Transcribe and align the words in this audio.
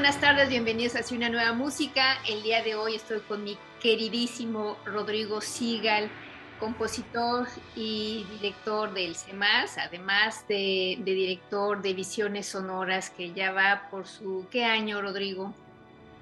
Buenas 0.00 0.18
tardes, 0.18 0.48
bienvenidos 0.48 0.96
a 0.96 1.14
una 1.14 1.28
nueva 1.28 1.52
música. 1.52 2.16
El 2.26 2.42
día 2.42 2.62
de 2.62 2.74
hoy 2.74 2.94
estoy 2.94 3.20
con 3.20 3.44
mi 3.44 3.58
queridísimo 3.82 4.78
Rodrigo 4.86 5.42
Sigal, 5.42 6.08
compositor 6.58 7.46
y 7.76 8.24
director 8.40 8.94
del 8.94 9.14
CEMAS, 9.14 9.76
además 9.76 10.48
de, 10.48 10.98
director 11.04 11.82
de 11.82 11.92
Visiones 11.92 12.46
Sonoras, 12.46 13.10
que 13.10 13.34
ya 13.34 13.52
va 13.52 13.88
por 13.90 14.06
su... 14.06 14.46
¿Qué 14.50 14.64
año, 14.64 15.02
Rodrigo? 15.02 15.52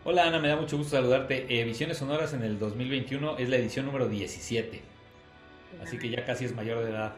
Hola 0.03 0.27
Ana, 0.27 0.41
me 0.41 0.49
da 0.49 0.57
mucho 0.57 0.77
gusto 0.77 0.97
saludarte. 0.97 1.47
Eh, 1.49 1.63
Visiones 1.63 1.99
Sonoras 1.99 2.33
en 2.33 2.43
el 2.43 2.59
2021 2.59 3.39
es 3.39 3.49
la 3.49 3.59
edición 3.59 3.87
número 3.87 4.09
17, 4.09 4.83
así 5.85 5.99
que 6.01 6.11
ya 6.11 6.25
casi 6.25 6.47
es 6.47 6.53
mayor 6.53 6.83
de 6.83 6.91
edad. 6.91 7.15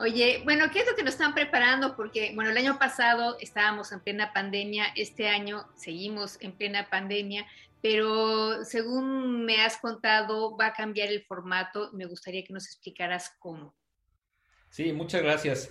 Oye, 0.00 0.40
bueno, 0.44 0.70
¿qué 0.72 0.80
es 0.80 0.86
lo 0.88 0.96
que 0.96 1.04
nos 1.04 1.14
están 1.14 1.34
preparando? 1.34 1.94
Porque, 1.94 2.32
bueno, 2.34 2.50
el 2.50 2.56
año 2.56 2.78
pasado 2.78 3.36
estábamos 3.40 3.92
en 3.92 4.00
plena 4.00 4.32
pandemia, 4.32 4.86
este 4.96 5.28
año 5.28 5.68
seguimos 5.76 6.36
en 6.40 6.52
plena 6.52 6.90
pandemia, 6.90 7.46
pero 7.80 8.64
según 8.64 9.44
me 9.44 9.62
has 9.62 9.76
contado, 9.76 10.56
va 10.56 10.66
a 10.66 10.72
cambiar 10.72 11.10
el 11.10 11.22
formato. 11.24 11.90
Me 11.92 12.06
gustaría 12.06 12.42
que 12.42 12.52
nos 12.52 12.66
explicaras 12.66 13.36
cómo. 13.38 13.74
Sí, 14.68 14.92
muchas 14.92 15.22
gracias. 15.22 15.70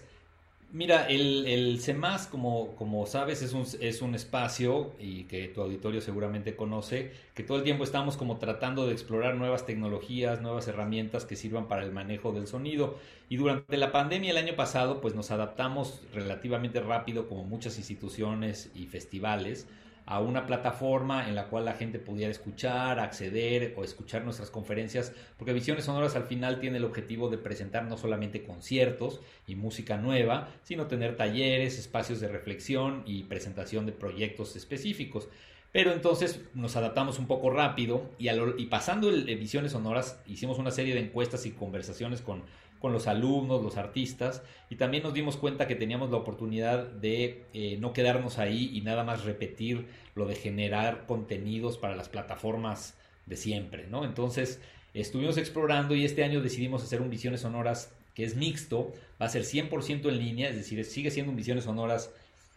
Mira, 0.73 1.05
el, 1.05 1.45
el 1.45 1.79
CEMAS, 1.81 2.25
como, 2.25 2.75
como 2.75 3.05
sabes, 3.05 3.43
es 3.43 3.53
un, 3.53 3.63
es 3.79 4.01
un 4.01 4.15
espacio 4.15 4.95
y 4.99 5.25
que 5.25 5.47
tu 5.47 5.61
auditorio 5.61 6.01
seguramente 6.01 6.55
conoce, 6.55 7.11
que 7.35 7.43
todo 7.43 7.59
el 7.59 7.63
tiempo 7.63 7.83
estamos 7.83 8.17
como 8.17 8.39
tratando 8.39 8.87
de 8.87 8.93
explorar 8.93 9.35
nuevas 9.35 9.67
tecnologías, 9.67 10.41
nuevas 10.41 10.67
herramientas 10.67 11.25
que 11.25 11.35
sirvan 11.35 11.67
para 11.67 11.83
el 11.83 11.91
manejo 11.91 12.31
del 12.31 12.47
sonido. 12.47 12.97
Y 13.29 13.37
durante 13.37 13.77
la 13.77 13.91
pandemia 13.91 14.31
el 14.31 14.37
año 14.37 14.55
pasado, 14.55 14.99
pues 14.99 15.13
nos 15.13 15.29
adaptamos 15.29 16.01
relativamente 16.11 16.79
rápido, 16.81 17.29
como 17.29 17.43
muchas 17.43 17.77
instituciones 17.77 18.71
y 18.73 18.87
festivales, 18.87 19.67
a 20.05 20.19
una 20.19 20.45
plataforma 20.45 21.27
en 21.27 21.35
la 21.35 21.47
cual 21.47 21.65
la 21.65 21.73
gente 21.73 21.99
pudiera 21.99 22.31
escuchar, 22.31 22.99
acceder 22.99 23.73
o 23.77 23.83
escuchar 23.83 24.23
nuestras 24.23 24.49
conferencias, 24.49 25.13
porque 25.37 25.53
Visiones 25.53 25.85
Sonoras 25.85 26.15
al 26.15 26.25
final 26.25 26.59
tiene 26.59 26.77
el 26.77 26.85
objetivo 26.85 27.29
de 27.29 27.37
presentar 27.37 27.85
no 27.85 27.97
solamente 27.97 28.43
conciertos 28.43 29.21
y 29.47 29.55
música 29.55 29.97
nueva, 29.97 30.49
sino 30.63 30.87
tener 30.87 31.15
talleres, 31.15 31.79
espacios 31.79 32.19
de 32.19 32.27
reflexión 32.27 33.03
y 33.05 33.23
presentación 33.23 33.85
de 33.85 33.93
proyectos 33.93 34.55
específicos. 34.55 35.29
Pero 35.73 35.91
entonces 35.91 36.39
nos 36.53 36.75
adaptamos 36.75 37.17
un 37.17 37.25
poco 37.25 37.49
rápido 37.49 38.11
y, 38.19 38.65
pasando 38.67 39.09
el, 39.09 39.25
Visiones 39.37 39.71
Sonoras 39.71 40.21
hicimos 40.27 40.59
una 40.59 40.69
serie 40.69 40.93
de 40.93 41.01
encuestas 41.01 41.47
y 41.47 41.51
conversaciones 41.51 42.21
con 42.21 42.43
con 42.83 42.91
los 42.91 43.07
alumnos, 43.07 43.63
los 43.63 43.77
artistas, 43.77 44.43
y 44.69 44.75
también 44.75 45.03
nos 45.03 45.13
dimos 45.13 45.37
cuenta 45.37 45.67
que 45.67 45.75
teníamos 45.75 46.11
la 46.11 46.17
oportunidad 46.17 46.85
de 46.85 47.45
eh, 47.53 47.77
no 47.79 47.93
quedarnos 47.93 48.39
ahí 48.39 48.71
y 48.73 48.81
nada 48.81 49.05
más 49.05 49.23
repetir 49.23 49.87
lo 50.15 50.25
de 50.25 50.35
generar 50.35 51.05
contenidos 51.05 51.77
para 51.77 51.95
las 51.95 52.09
plataformas 52.09 52.97
de 53.25 53.37
siempre, 53.37 53.87
¿no? 53.87 54.03
Entonces 54.03 54.59
estuvimos 54.93 55.37
explorando 55.37 55.95
y 55.95 56.03
este 56.03 56.25
año 56.25 56.41
decidimos 56.41 56.83
hacer 56.83 57.01
un 57.01 57.09
Visiones 57.09 57.39
Sonoras 57.39 57.95
que 58.15 58.25
es 58.25 58.35
mixto, 58.35 58.91
va 59.21 59.27
a 59.27 59.29
ser 59.29 59.43
100% 59.43 60.09
en 60.09 60.17
línea, 60.17 60.49
es 60.49 60.57
decir, 60.57 60.83
sigue 60.83 61.09
siendo 61.09 61.31
un 61.31 61.37
Visiones 61.37 61.63
Sonoras 61.63 62.11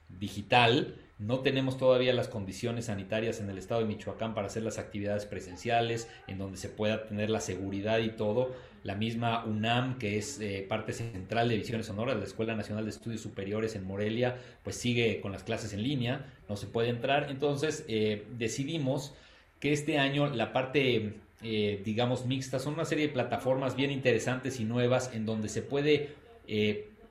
digital, 0.08 0.96
no 1.18 1.40
tenemos 1.40 1.78
todavía 1.78 2.12
las 2.12 2.28
condiciones 2.28 2.86
sanitarias 2.86 3.40
en 3.40 3.48
el 3.48 3.56
estado 3.56 3.80
de 3.80 3.86
Michoacán 3.86 4.34
para 4.34 4.48
hacer 4.48 4.62
las 4.62 4.78
actividades 4.78 5.24
presenciales, 5.24 6.08
en 6.26 6.36
donde 6.36 6.58
se 6.58 6.68
pueda 6.68 7.06
tener 7.06 7.30
la 7.30 7.40
seguridad 7.40 8.00
y 8.00 8.10
todo. 8.10 8.54
La 8.82 8.94
misma 8.94 9.44
UNAM, 9.46 9.98
que 9.98 10.18
es 10.18 10.38
eh, 10.40 10.66
parte 10.68 10.92
central 10.92 11.48
de 11.48 11.56
Visiones 11.56 11.86
Sonoras, 11.86 12.18
la 12.18 12.24
Escuela 12.24 12.54
Nacional 12.54 12.84
de 12.84 12.90
Estudios 12.90 13.22
Superiores 13.22 13.74
en 13.76 13.84
Morelia, 13.84 14.36
pues 14.62 14.76
sigue 14.76 15.20
con 15.22 15.32
las 15.32 15.42
clases 15.42 15.72
en 15.72 15.82
línea, 15.82 16.26
no 16.50 16.56
se 16.56 16.66
puede 16.66 16.90
entrar. 16.90 17.28
Entonces 17.30 17.86
eh, 17.88 18.26
decidimos 18.36 19.14
que 19.58 19.72
este 19.72 19.98
año 19.98 20.26
la 20.26 20.52
parte, 20.52 21.14
eh, 21.42 21.80
digamos, 21.82 22.26
mixta 22.26 22.58
son 22.58 22.74
una 22.74 22.84
serie 22.84 23.06
de 23.06 23.12
plataformas 23.14 23.74
bien 23.74 23.90
interesantes 23.90 24.60
y 24.60 24.64
nuevas 24.64 25.10
en 25.14 25.24
donde 25.24 25.48
se 25.48 25.62
puede 25.62 26.10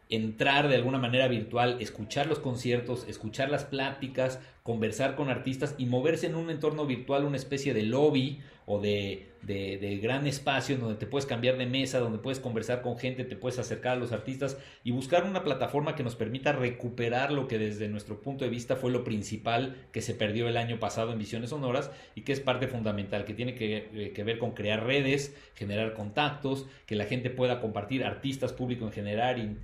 entrar 0.09 0.67
de 0.67 0.75
alguna 0.75 0.97
manera 0.97 1.27
virtual, 1.27 1.77
escuchar 1.79 2.27
los 2.27 2.39
conciertos, 2.39 3.05
escuchar 3.07 3.49
las 3.49 3.65
pláticas, 3.65 4.39
conversar 4.63 5.15
con 5.15 5.29
artistas 5.29 5.75
y 5.77 5.85
moverse 5.85 6.27
en 6.27 6.35
un 6.35 6.49
entorno 6.49 6.85
virtual, 6.85 7.25
una 7.25 7.37
especie 7.37 7.73
de 7.73 7.83
lobby 7.83 8.41
o 8.65 8.79
de, 8.79 9.27
de, 9.43 9.99
gran 10.01 10.25
espacio 10.25 10.77
donde 10.77 10.95
te 10.95 11.05
puedes 11.05 11.25
cambiar 11.25 11.57
de 11.57 11.65
mesa, 11.65 11.99
donde 11.99 12.17
puedes 12.17 12.39
conversar 12.39 12.81
con 12.81 12.97
gente, 12.97 13.23
te 13.23 13.35
puedes 13.35 13.59
acercar 13.59 13.93
a 13.93 13.99
los 13.99 14.11
artistas 14.11 14.57
y 14.83 14.91
buscar 14.91 15.23
una 15.23 15.43
plataforma 15.43 15.95
que 15.95 16.03
nos 16.03 16.15
permita 16.15 16.51
recuperar 16.51 17.31
lo 17.31 17.47
que 17.47 17.59
desde 17.59 17.87
nuestro 17.87 18.21
punto 18.21 18.43
de 18.43 18.49
vista 18.49 18.75
fue 18.75 18.91
lo 18.91 19.03
principal 19.03 19.75
que 19.91 20.01
se 20.01 20.15
perdió 20.15 20.47
el 20.47 20.57
año 20.57 20.79
pasado 20.79 21.11
en 21.11 21.19
Visiones 21.19 21.51
Sonoras 21.51 21.91
y 22.15 22.21
que 22.21 22.33
es 22.33 22.39
parte 22.39 22.67
fundamental, 22.67 23.25
que 23.25 23.33
tiene 23.33 23.55
que, 23.55 23.89
eh, 23.93 24.23
ver 24.23 24.39
con 24.39 24.51
crear 24.51 24.83
redes, 24.83 25.35
generar 25.53 25.93
contactos, 25.93 26.65
que 26.87 26.95
la 26.95 27.05
gente 27.05 27.29
pueda 27.29 27.61
compartir, 27.61 28.03
artistas, 28.03 28.53
público 28.53 28.85
en 28.85 28.91
general, 28.91 29.59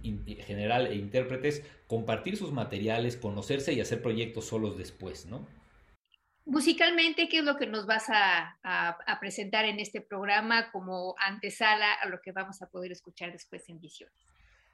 general 0.45 0.88
e 0.88 0.95
intérpretes, 0.95 1.63
compartir 1.88 2.38
sus 2.38 2.51
materiales, 2.51 3.17
conocerse 3.17 3.73
y 3.73 3.81
hacer 3.81 4.01
proyectos 4.01 4.45
solos 4.45 4.78
después, 4.78 5.25
¿no? 5.25 5.60
Musicalmente, 6.46 7.29
¿qué 7.29 7.40
es 7.40 7.44
lo 7.44 7.57
que 7.57 7.68
nos 7.68 7.85
vas 7.85 8.06
a, 8.09 8.57
presentar 9.19 9.66
en 9.66 9.79
este 9.79 10.02
programa 10.02 10.72
como 10.72 11.16
antesala 11.19 11.94
a 11.94 12.09
lo 12.09 12.22
que 12.22 12.31
vamos 12.31 12.62
a 12.62 12.68
poder 12.68 12.91
escuchar 12.91 13.31
después 13.31 13.69
en 13.69 13.79
Visiones? 13.79 14.16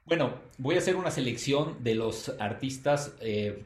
Bueno, 0.06 0.40
voy 0.56 0.76
a 0.76 0.78
hacer 0.78 0.96
una 0.96 1.10
selección 1.10 1.84
de 1.84 1.94
los 1.94 2.30
artistas, 2.40 3.14
eh, 3.20 3.64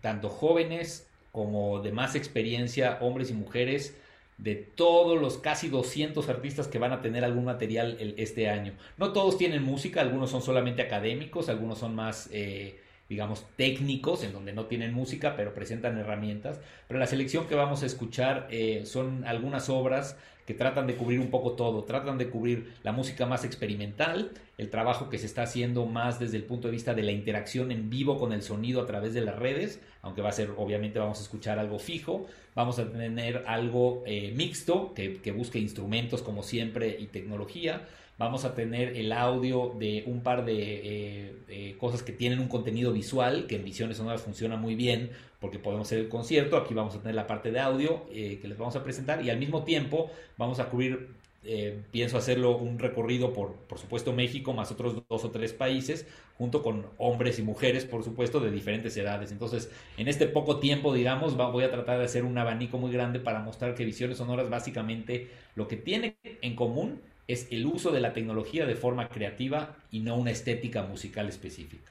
tanto 0.00 0.30
jóvenes 0.30 1.08
como 1.30 1.80
de 1.80 1.92
más 1.92 2.14
experiencia, 2.14 2.98
hombres 3.02 3.30
y 3.30 3.34
mujeres, 3.34 3.94
de 4.38 4.56
todos 4.56 5.20
los 5.20 5.38
casi 5.38 5.68
200 5.68 6.28
artistas 6.28 6.66
que 6.68 6.78
van 6.78 6.92
a 6.92 7.02
tener 7.02 7.24
algún 7.24 7.44
material 7.44 7.96
este 8.16 8.48
año. 8.48 8.74
No 8.96 9.12
todos 9.12 9.36
tienen 9.36 9.62
música, 9.62 10.00
algunos 10.00 10.30
son 10.30 10.42
solamente 10.42 10.82
académicos, 10.82 11.48
algunos 11.48 11.78
son 11.78 11.94
más... 11.94 12.28
Eh, 12.32 12.81
digamos, 13.12 13.44
técnicos, 13.56 14.24
en 14.24 14.32
donde 14.32 14.54
no 14.54 14.64
tienen 14.64 14.94
música, 14.94 15.36
pero 15.36 15.52
presentan 15.52 15.98
herramientas. 15.98 16.60
Pero 16.88 16.98
la 16.98 17.06
selección 17.06 17.46
que 17.46 17.54
vamos 17.54 17.82
a 17.82 17.86
escuchar 17.86 18.48
eh, 18.50 18.84
son 18.86 19.26
algunas 19.26 19.68
obras 19.68 20.16
que 20.46 20.54
tratan 20.54 20.86
de 20.86 20.96
cubrir 20.96 21.20
un 21.20 21.30
poco 21.30 21.52
todo, 21.52 21.84
tratan 21.84 22.16
de 22.16 22.30
cubrir 22.30 22.72
la 22.82 22.92
música 22.92 23.26
más 23.26 23.44
experimental, 23.44 24.32
el 24.56 24.70
trabajo 24.70 25.10
que 25.10 25.18
se 25.18 25.26
está 25.26 25.42
haciendo 25.42 25.84
más 25.84 26.18
desde 26.18 26.38
el 26.38 26.44
punto 26.44 26.68
de 26.68 26.72
vista 26.72 26.94
de 26.94 27.02
la 27.02 27.12
interacción 27.12 27.70
en 27.70 27.90
vivo 27.90 28.18
con 28.18 28.32
el 28.32 28.42
sonido 28.42 28.80
a 28.80 28.86
través 28.86 29.12
de 29.12 29.20
las 29.20 29.38
redes, 29.38 29.80
aunque 30.00 30.22
va 30.22 30.30
a 30.30 30.32
ser, 30.32 30.50
obviamente 30.56 30.98
vamos 30.98 31.20
a 31.20 31.22
escuchar 31.22 31.58
algo 31.58 31.78
fijo, 31.78 32.26
vamos 32.54 32.78
a 32.78 32.90
tener 32.90 33.44
algo 33.46 34.02
eh, 34.06 34.32
mixto, 34.34 34.94
que, 34.94 35.20
que 35.20 35.32
busque 35.32 35.58
instrumentos 35.58 36.22
como 36.22 36.42
siempre 36.42 36.96
y 36.98 37.08
tecnología, 37.08 37.86
Vamos 38.18 38.44
a 38.44 38.54
tener 38.54 38.96
el 38.96 39.12
audio 39.12 39.74
de 39.78 40.04
un 40.06 40.22
par 40.22 40.44
de 40.44 41.34
eh, 41.48 41.76
cosas 41.78 42.02
que 42.02 42.12
tienen 42.12 42.38
un 42.38 42.48
contenido 42.48 42.92
visual, 42.92 43.46
que 43.46 43.56
en 43.56 43.64
Visiones 43.64 43.96
Sonoras 43.96 44.22
funciona 44.22 44.56
muy 44.56 44.74
bien 44.74 45.10
porque 45.40 45.58
podemos 45.58 45.88
hacer 45.88 45.98
el 45.98 46.08
concierto. 46.08 46.56
Aquí 46.56 46.74
vamos 46.74 46.94
a 46.94 46.98
tener 47.00 47.14
la 47.14 47.26
parte 47.26 47.50
de 47.50 47.60
audio 47.60 48.06
eh, 48.12 48.38
que 48.40 48.48
les 48.48 48.56
vamos 48.56 48.76
a 48.76 48.84
presentar 48.84 49.24
y 49.24 49.30
al 49.30 49.38
mismo 49.38 49.64
tiempo 49.64 50.10
vamos 50.38 50.60
a 50.60 50.68
cubrir 50.68 51.08
eh, 51.44 51.82
pienso 51.90 52.16
hacerlo 52.16 52.56
un 52.56 52.78
recorrido 52.78 53.32
por, 53.32 53.54
por 53.54 53.78
supuesto, 53.78 54.12
México, 54.12 54.52
más 54.52 54.70
otros 54.70 55.02
dos 55.08 55.24
o 55.24 55.30
tres 55.32 55.52
países, 55.52 56.06
junto 56.38 56.62
con 56.62 56.86
hombres 56.98 57.40
y 57.40 57.42
mujeres, 57.42 57.84
por 57.84 58.04
supuesto, 58.04 58.38
de 58.38 58.52
diferentes 58.52 58.96
edades. 58.96 59.32
Entonces, 59.32 59.68
en 59.96 60.06
este 60.06 60.26
poco 60.28 60.60
tiempo, 60.60 60.94
digamos, 60.94 61.36
voy 61.36 61.64
a 61.64 61.70
tratar 61.72 61.98
de 61.98 62.04
hacer 62.04 62.24
un 62.24 62.38
abanico 62.38 62.78
muy 62.78 62.92
grande 62.92 63.18
para 63.18 63.40
mostrar 63.40 63.74
que 63.74 63.84
Visiones 63.84 64.18
Sonoras 64.18 64.50
básicamente 64.50 65.30
lo 65.56 65.66
que 65.66 65.76
tiene 65.76 66.16
en 66.22 66.54
común 66.54 67.00
es 67.28 67.48
el 67.50 67.66
uso 67.66 67.90
de 67.92 68.00
la 68.00 68.12
tecnología 68.12 68.66
de 68.66 68.74
forma 68.74 69.08
creativa 69.08 69.76
y 69.90 70.00
no 70.00 70.16
una 70.16 70.30
estética 70.30 70.82
musical 70.82 71.28
específica. 71.28 71.90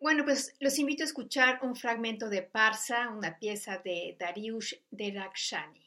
Bueno, 0.00 0.24
pues 0.24 0.54
los 0.60 0.78
invito 0.78 1.02
a 1.02 1.06
escuchar 1.06 1.60
un 1.62 1.76
fragmento 1.76 2.28
de 2.28 2.42
Parsa, 2.42 3.08
una 3.08 3.38
pieza 3.38 3.80
de 3.84 4.16
Dariush 4.18 4.74
Derakshani. 4.90 5.83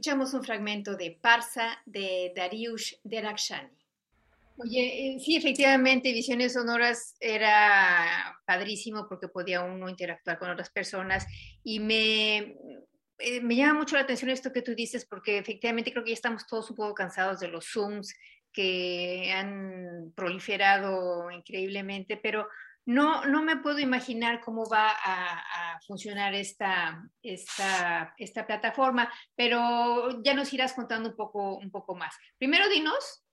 Escuchamos 0.00 0.32
un 0.32 0.42
fragmento 0.42 0.96
de 0.96 1.18
Parsa 1.20 1.78
de 1.84 2.32
Dariush 2.34 2.94
Derakshani. 3.04 3.68
Oye, 4.56 4.80
eh, 5.16 5.20
sí, 5.20 5.36
efectivamente, 5.36 6.14
Visiones 6.14 6.54
Sonoras 6.54 7.16
era 7.20 8.40
padrísimo 8.46 9.06
porque 9.06 9.28
podía 9.28 9.60
uno 9.60 9.90
interactuar 9.90 10.38
con 10.38 10.48
otras 10.48 10.70
personas 10.70 11.26
y 11.62 11.80
me, 11.80 12.56
eh, 13.18 13.42
me 13.42 13.56
llama 13.56 13.80
mucho 13.80 13.96
la 13.96 14.04
atención 14.04 14.30
esto 14.30 14.54
que 14.54 14.62
tú 14.62 14.74
dices 14.74 15.04
porque 15.04 15.36
efectivamente 15.36 15.92
creo 15.92 16.02
que 16.02 16.12
ya 16.12 16.14
estamos 16.14 16.46
todos 16.46 16.70
un 16.70 16.76
poco 16.76 16.94
cansados 16.94 17.38
de 17.38 17.48
los 17.48 17.66
Zooms 17.70 18.14
que 18.54 19.30
han 19.34 20.14
proliferado 20.16 21.30
increíblemente, 21.30 22.16
pero 22.16 22.48
no, 22.86 23.24
no 23.26 23.42
me 23.42 23.56
puedo 23.56 23.78
imaginar 23.78 24.40
cómo 24.40 24.68
va 24.68 24.90
a, 24.90 25.78
funcionar 25.86 26.34
esta, 26.34 27.02
esta, 27.22 28.46
plataforma, 28.46 29.10
pero 29.34 30.22
ya 30.22 30.34
nos 30.34 30.52
irás 30.52 30.72
contando 30.72 31.08
un 31.08 31.16
poco, 31.16 31.56
un 31.56 31.70
poco 31.70 31.94
más. 31.94 32.14
Primero 32.38 32.68
dinos 32.68 33.24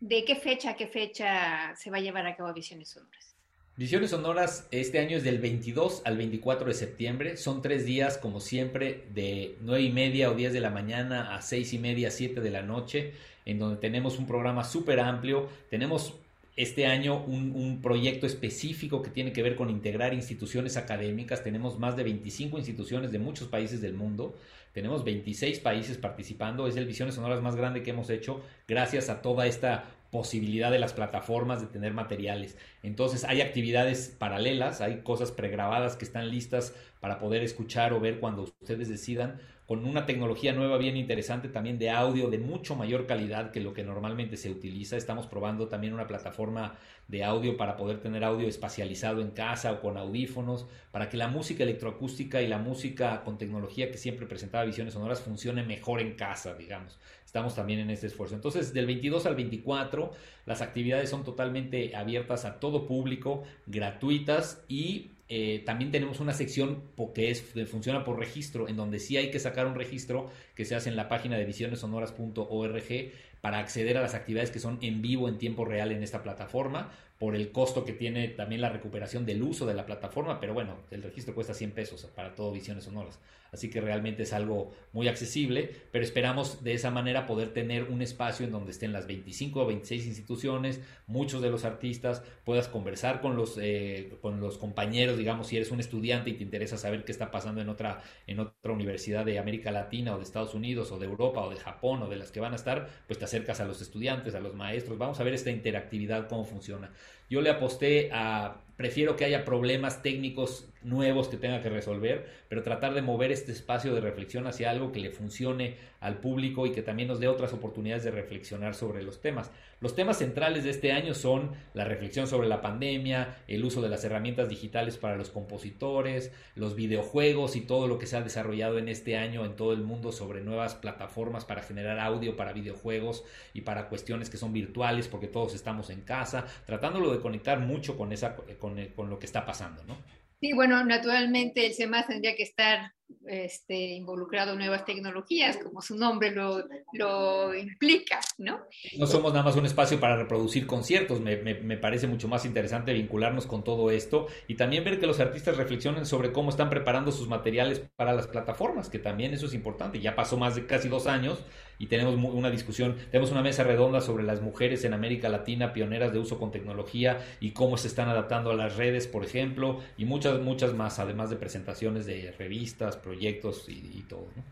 de 0.00 0.24
qué 0.24 0.36
fecha 0.36 0.74
qué 0.74 0.88
fecha 0.88 1.74
se 1.76 1.90
va 1.90 1.98
a 1.98 2.00
llevar 2.00 2.26
a 2.26 2.36
cabo 2.36 2.52
Visiones 2.52 2.90
Sonoras. 2.90 3.36
Visiones 3.76 4.10
Sonoras 4.10 4.68
este 4.70 4.98
año 4.98 5.18
es 5.18 5.22
del 5.22 5.38
22 5.38 6.02
al 6.06 6.16
24 6.16 6.68
de 6.68 6.74
septiembre. 6.74 7.36
Son 7.36 7.60
tres 7.60 7.84
días, 7.84 8.16
como 8.16 8.40
siempre, 8.40 9.06
de 9.12 9.58
9 9.60 9.82
y 9.82 9.92
media 9.92 10.30
o 10.30 10.34
10 10.34 10.54
de 10.54 10.60
la 10.60 10.70
mañana 10.70 11.36
a 11.36 11.42
6 11.42 11.74
y 11.74 11.78
media, 11.78 12.10
7 12.10 12.40
de 12.40 12.50
la 12.50 12.62
noche, 12.62 13.12
en 13.44 13.58
donde 13.58 13.76
tenemos 13.76 14.18
un 14.18 14.26
programa 14.26 14.64
súper 14.64 14.98
amplio. 14.98 15.50
Tenemos 15.68 16.14
este 16.56 16.86
año 16.86 17.22
un, 17.22 17.80
proyecto 17.82 18.26
específico 18.26 19.02
que 19.02 19.10
tiene 19.10 19.32
que 19.32 19.42
ver 19.42 19.56
con 19.56 19.68
integrar 19.68 20.14
instituciones 20.14 20.78
académicas. 20.78 21.42
Tenemos 21.42 21.78
más 21.78 21.96
de 21.96 22.04
25 22.04 22.56
instituciones 22.56 23.12
de 23.12 23.18
muchos 23.18 23.48
países 23.48 23.82
del 23.82 23.92
mundo. 23.92 24.34
Tenemos 24.72 25.04
26 25.04 25.60
países 25.60 25.98
participando. 25.98 26.66
Es 26.66 26.76
el 26.76 26.86
Visiones 26.86 27.14
Sonoras 27.14 27.42
más 27.42 27.56
grande 27.56 27.82
que 27.82 27.90
hemos 27.90 28.08
hecho 28.08 28.42
gracias 28.66 29.10
a 29.10 29.20
toda 29.20 29.46
esta 29.46 29.84
posibilidad 30.10 30.70
de 30.70 30.78
las 30.78 30.94
plataformas 30.94 31.60
de 31.60 31.66
tener 31.66 31.92
materiales. 31.92 32.56
Entonces 32.82 33.24
hay 33.24 33.42
actividades 33.42 34.14
paralelas, 34.18 34.80
hay 34.80 35.02
cosas 35.02 35.32
pregrabadas 35.32 35.96
que 35.96 36.06
están 36.06 36.30
listas 36.30 36.74
para 37.00 37.18
poder 37.18 37.42
escuchar 37.42 37.92
o 37.92 38.00
ver 38.00 38.18
cuando 38.18 38.42
ustedes 38.42 38.88
decidan 38.88 39.40
con 39.66 39.84
una 39.84 40.06
tecnología 40.06 40.52
nueva 40.52 40.78
bien 40.78 40.96
interesante 40.96 41.48
también 41.48 41.78
de 41.78 41.90
audio 41.90 42.30
de 42.30 42.38
mucho 42.38 42.76
mayor 42.76 43.06
calidad 43.06 43.50
que 43.50 43.60
lo 43.60 43.74
que 43.74 43.82
normalmente 43.82 44.36
se 44.36 44.50
utiliza. 44.50 44.96
Estamos 44.96 45.26
probando 45.26 45.66
también 45.66 45.92
una 45.92 46.06
plataforma 46.06 46.76
de 47.08 47.24
audio 47.24 47.56
para 47.56 47.76
poder 47.76 48.00
tener 48.00 48.22
audio 48.22 48.46
espacializado 48.46 49.20
en 49.20 49.30
casa 49.30 49.72
o 49.72 49.80
con 49.80 49.96
audífonos, 49.96 50.66
para 50.92 51.08
que 51.08 51.16
la 51.16 51.28
música 51.28 51.64
electroacústica 51.64 52.42
y 52.42 52.46
la 52.46 52.58
música 52.58 53.24
con 53.24 53.38
tecnología 53.38 53.90
que 53.90 53.98
siempre 53.98 54.26
presentaba 54.26 54.64
Visiones 54.64 54.94
Sonoras 54.94 55.20
funcione 55.20 55.64
mejor 55.64 56.00
en 56.00 56.14
casa, 56.14 56.54
digamos. 56.54 56.98
Estamos 57.24 57.56
también 57.56 57.80
en 57.80 57.90
este 57.90 58.06
esfuerzo. 58.06 58.36
Entonces, 58.36 58.72
del 58.72 58.86
22 58.86 59.26
al 59.26 59.34
24, 59.34 60.12
las 60.46 60.62
actividades 60.62 61.10
son 61.10 61.24
totalmente 61.24 61.94
abiertas 61.96 62.44
a 62.44 62.60
todo 62.60 62.86
público, 62.86 63.42
gratuitas 63.66 64.64
y 64.68 65.10
eh, 65.28 65.62
también 65.66 65.90
tenemos 65.90 66.20
una 66.20 66.32
sección 66.32 66.82
que 67.14 67.30
es, 67.30 67.42
funciona 67.68 68.04
por 68.04 68.18
registro, 68.18 68.68
en 68.68 68.76
donde 68.76 69.00
sí 69.00 69.16
hay 69.16 69.30
que 69.30 69.40
sacar 69.40 69.66
un 69.66 69.74
registro 69.74 70.30
que 70.54 70.64
se 70.64 70.74
hace 70.74 70.88
en 70.88 70.96
la 70.96 71.08
página 71.08 71.36
de 71.36 71.44
visionesonoras.org 71.44 73.12
para 73.40 73.58
acceder 73.58 73.96
a 73.96 74.02
las 74.02 74.14
actividades 74.14 74.50
que 74.50 74.58
son 74.58 74.78
en 74.82 75.02
vivo 75.02 75.28
en 75.28 75.38
tiempo 75.38 75.64
real 75.64 75.92
en 75.92 76.02
esta 76.02 76.22
plataforma 76.22 76.90
por 77.18 77.34
el 77.34 77.50
costo 77.50 77.84
que 77.84 77.92
tiene 77.92 78.28
también 78.28 78.60
la 78.60 78.68
recuperación 78.68 79.24
del 79.24 79.42
uso 79.42 79.66
de 79.66 79.74
la 79.74 79.86
plataforma, 79.86 80.38
pero 80.38 80.52
bueno, 80.52 80.76
el 80.90 81.02
registro 81.02 81.34
cuesta 81.34 81.54
100 81.54 81.72
pesos 81.72 82.04
para 82.14 82.34
todo 82.34 82.52
Visiones 82.52 82.84
Sonoras, 82.84 83.18
así 83.52 83.70
que 83.70 83.80
realmente 83.80 84.24
es 84.24 84.34
algo 84.34 84.72
muy 84.92 85.08
accesible, 85.08 85.70
pero 85.92 86.04
esperamos 86.04 86.62
de 86.62 86.74
esa 86.74 86.90
manera 86.90 87.26
poder 87.26 87.54
tener 87.54 87.84
un 87.84 88.02
espacio 88.02 88.44
en 88.44 88.52
donde 88.52 88.72
estén 88.72 88.92
las 88.92 89.06
25 89.06 89.62
o 89.62 89.66
26 89.66 90.06
instituciones, 90.06 90.80
muchos 91.06 91.40
de 91.40 91.50
los 91.50 91.64
artistas, 91.64 92.22
puedas 92.44 92.68
conversar 92.68 93.22
con 93.22 93.34
los, 93.34 93.56
eh, 93.58 94.18
con 94.20 94.40
los 94.40 94.58
compañeros, 94.58 95.16
digamos, 95.16 95.46
si 95.46 95.56
eres 95.56 95.70
un 95.70 95.80
estudiante 95.80 96.30
y 96.30 96.34
te 96.34 96.42
interesa 96.42 96.76
saber 96.76 97.04
qué 97.04 97.12
está 97.12 97.30
pasando 97.30 97.62
en 97.62 97.70
otra, 97.70 98.02
en 98.26 98.40
otra 98.40 98.72
universidad 98.72 99.24
de 99.24 99.38
América 99.38 99.70
Latina 99.70 100.14
o 100.14 100.18
de 100.18 100.24
Estados 100.24 100.54
Unidos 100.54 100.92
o 100.92 100.98
de 100.98 101.06
Europa 101.06 101.40
o 101.40 101.50
de 101.50 101.56
Japón 101.56 102.02
o 102.02 102.08
de 102.08 102.16
las 102.16 102.30
que 102.30 102.40
van 102.40 102.52
a 102.52 102.56
estar, 102.56 102.88
pues 103.06 103.18
te 103.18 103.24
acercas 103.24 103.60
a 103.60 103.64
los 103.64 103.80
estudiantes, 103.80 104.34
a 104.34 104.40
los 104.40 104.54
maestros, 104.54 104.98
vamos 104.98 105.18
a 105.20 105.24
ver 105.24 105.32
esta 105.32 105.50
interactividad, 105.50 106.28
cómo 106.28 106.44
funciona. 106.44 106.90
Yo 107.28 107.40
le 107.40 107.50
aposté 107.50 108.10
a 108.12 108.56
prefiero 108.76 109.16
que 109.16 109.24
haya 109.24 109.44
problemas 109.44 110.02
técnicos 110.02 110.68
nuevos 110.86 111.28
que 111.28 111.36
tenga 111.36 111.60
que 111.60 111.68
resolver, 111.68 112.26
pero 112.48 112.62
tratar 112.62 112.94
de 112.94 113.02
mover 113.02 113.32
este 113.32 113.50
espacio 113.50 113.92
de 113.92 114.00
reflexión 114.00 114.46
hacia 114.46 114.70
algo 114.70 114.92
que 114.92 115.00
le 115.00 115.10
funcione 115.10 115.76
al 116.00 116.18
público 116.18 116.66
y 116.66 116.72
que 116.72 116.82
también 116.82 117.08
nos 117.08 117.18
dé 117.18 117.26
otras 117.26 117.52
oportunidades 117.52 118.04
de 118.04 118.12
reflexionar 118.12 118.74
sobre 118.74 119.02
los 119.02 119.20
temas. 119.20 119.50
Los 119.80 119.96
temas 119.96 120.18
centrales 120.18 120.62
de 120.62 120.70
este 120.70 120.92
año 120.92 121.14
son 121.14 121.50
la 121.74 121.84
reflexión 121.84 122.28
sobre 122.28 122.48
la 122.48 122.62
pandemia, 122.62 123.36
el 123.48 123.64
uso 123.64 123.82
de 123.82 123.88
las 123.88 124.04
herramientas 124.04 124.48
digitales 124.48 124.96
para 124.96 125.16
los 125.16 125.30
compositores, 125.30 126.32
los 126.54 126.76
videojuegos 126.76 127.56
y 127.56 127.62
todo 127.62 127.88
lo 127.88 127.98
que 127.98 128.06
se 128.06 128.16
ha 128.16 128.22
desarrollado 128.22 128.78
en 128.78 128.88
este 128.88 129.16
año 129.16 129.44
en 129.44 129.56
todo 129.56 129.72
el 129.72 129.82
mundo 129.82 130.12
sobre 130.12 130.40
nuevas 130.40 130.76
plataformas 130.76 131.44
para 131.44 131.62
generar 131.62 131.98
audio 131.98 132.36
para 132.36 132.52
videojuegos 132.52 133.24
y 133.52 133.62
para 133.62 133.88
cuestiones 133.88 134.30
que 134.30 134.36
son 134.36 134.52
virtuales 134.52 135.08
porque 135.08 135.26
todos 135.26 135.54
estamos 135.54 135.90
en 135.90 136.02
casa, 136.02 136.46
tratándolo 136.64 137.12
de 137.12 137.20
conectar 137.20 137.58
mucho 137.58 137.96
con, 137.96 138.12
esa, 138.12 138.36
con, 138.36 138.76
con 138.94 139.10
lo 139.10 139.18
que 139.18 139.26
está 139.26 139.44
pasando, 139.44 139.82
¿no? 139.84 139.96
Sí, 140.40 140.52
bueno, 140.52 140.84
naturalmente 140.84 141.66
el 141.66 141.74
CEMAS 141.74 142.08
tendría 142.08 142.36
que 142.36 142.42
estar 142.42 142.92
este, 143.26 143.74
involucrado 143.74 144.52
en 144.52 144.58
nuevas 144.58 144.84
tecnologías, 144.84 145.56
como 145.58 145.80
su 145.80 145.96
nombre 145.96 146.32
lo, 146.32 146.64
lo, 146.92 147.54
implica, 147.54 148.20
¿no? 148.38 148.60
No 148.98 149.06
somos 149.06 149.32
nada 149.32 149.44
más 149.44 149.56
un 149.56 149.66
espacio 149.66 150.00
para 150.00 150.16
reproducir 150.16 150.66
conciertos, 150.66 151.20
me, 151.20 151.36
me, 151.36 151.54
me, 151.54 151.76
parece 151.76 152.06
mucho 152.06 152.28
más 152.28 152.44
interesante 152.44 152.92
vincularnos 152.92 153.46
con 153.46 153.64
todo 153.64 153.90
esto 153.90 154.26
y 154.48 154.56
también 154.56 154.84
ver 154.84 154.98
que 155.00 155.06
los 155.06 155.20
artistas 155.20 155.56
reflexionen 155.56 156.04
sobre 156.04 156.32
cómo 156.32 156.50
están 156.50 156.68
preparando 156.68 157.12
sus 157.12 157.28
materiales 157.28 157.80
para 157.96 158.12
las 158.12 158.26
plataformas, 158.26 158.90
que 158.90 158.98
también 158.98 159.32
eso 159.34 159.46
es 159.46 159.54
importante. 159.54 160.00
Ya 160.00 160.16
pasó 160.16 160.36
más 160.36 160.54
de 160.54 160.66
casi 160.66 160.88
dos 160.88 161.06
años 161.06 161.44
y 161.78 161.86
tenemos 161.86 162.14
una 162.14 162.50
discusión, 162.50 162.96
tenemos 163.10 163.30
una 163.30 163.42
mesa 163.42 163.64
redonda 163.64 164.00
sobre 164.00 164.24
las 164.24 164.40
mujeres 164.40 164.84
en 164.84 164.94
América 164.94 165.28
Latina 165.28 165.72
pioneras 165.72 166.12
de 166.12 166.18
uso 166.18 166.38
con 166.38 166.50
tecnología 166.50 167.24
y 167.40 167.52
cómo 167.52 167.76
se 167.76 167.88
están 167.88 168.08
adaptando 168.08 168.50
a 168.50 168.54
las 168.54 168.76
redes, 168.76 169.06
por 169.06 169.24
ejemplo, 169.24 169.80
y 169.96 170.04
muchas, 170.04 170.40
muchas 170.40 170.74
más, 170.74 170.98
además 170.98 171.30
de 171.30 171.36
presentaciones 171.36 172.06
de 172.06 172.32
revistas, 172.38 172.96
proyectos 172.96 173.66
y, 173.68 174.02
todo. 174.08 174.28
¿no? 174.36 174.44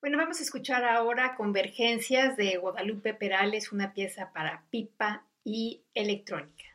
Bueno, 0.00 0.18
vamos 0.18 0.40
a 0.40 0.42
escuchar 0.42 0.84
ahora 0.84 1.34
Convergencias 1.36 2.36
de 2.36 2.56
Guadalupe 2.56 3.14
Perales, 3.14 3.72
una 3.72 3.92
pieza 3.92 4.32
para 4.32 4.64
pipa 4.70 5.24
y 5.44 5.82
electrónica. 5.94 6.71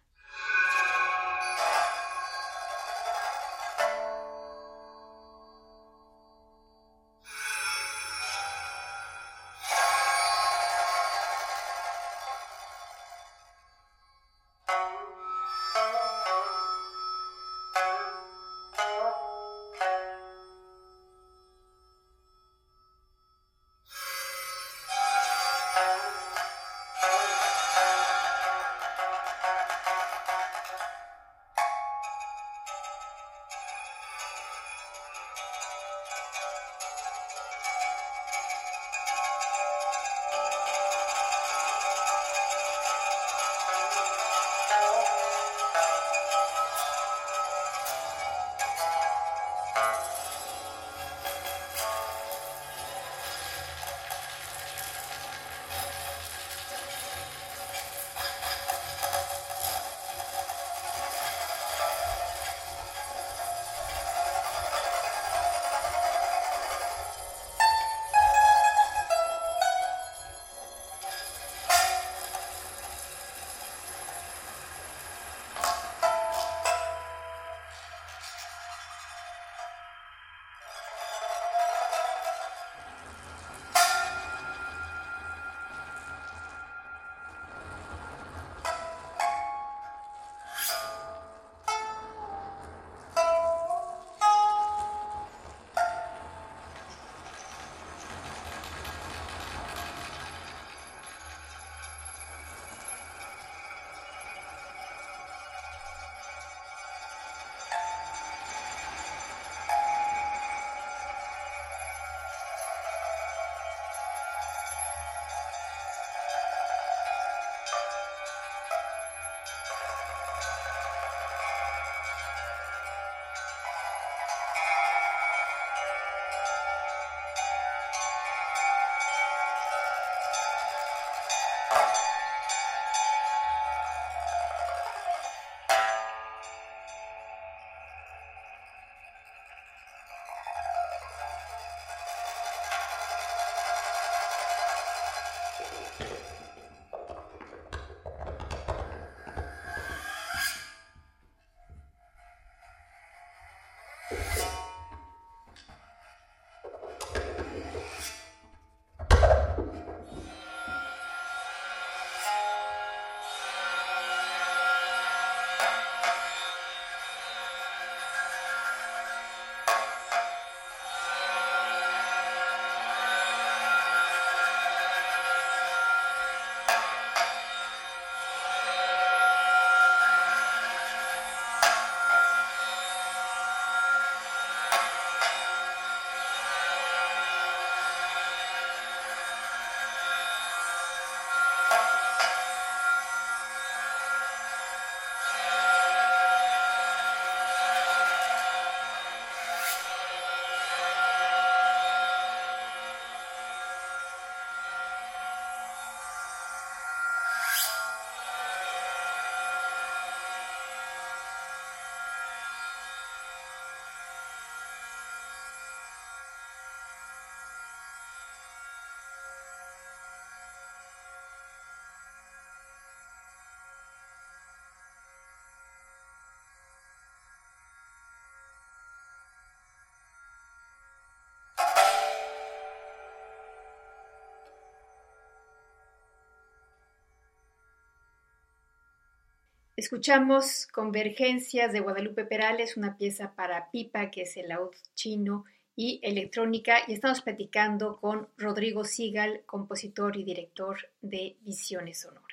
Escuchamos 239.77 240.65
Convergencias 240.65 241.72
de 241.72 241.81
Guadalupe 241.81 242.25
Perales, 242.25 242.77
una 242.77 242.98
pieza 242.98 243.36
para 243.36 243.69
pipa 243.69 244.10
que 244.10 244.24
es 244.24 244.36
el 244.36 244.48
laúd 244.48 244.74
chino 244.96 245.46
y 245.75 246.00
electrónica 246.01 246.79
y 246.88 246.93
estamos 246.93 247.22
platicando 247.22 247.98
con 247.98 248.27
Rodrigo 248.38 248.84
Sigal, 248.84 249.43
compositor 249.46 250.17
y 250.17 250.24
director 250.24 250.77
de 251.01 251.38
Visiones 251.41 252.01
Sonoras. 252.01 252.25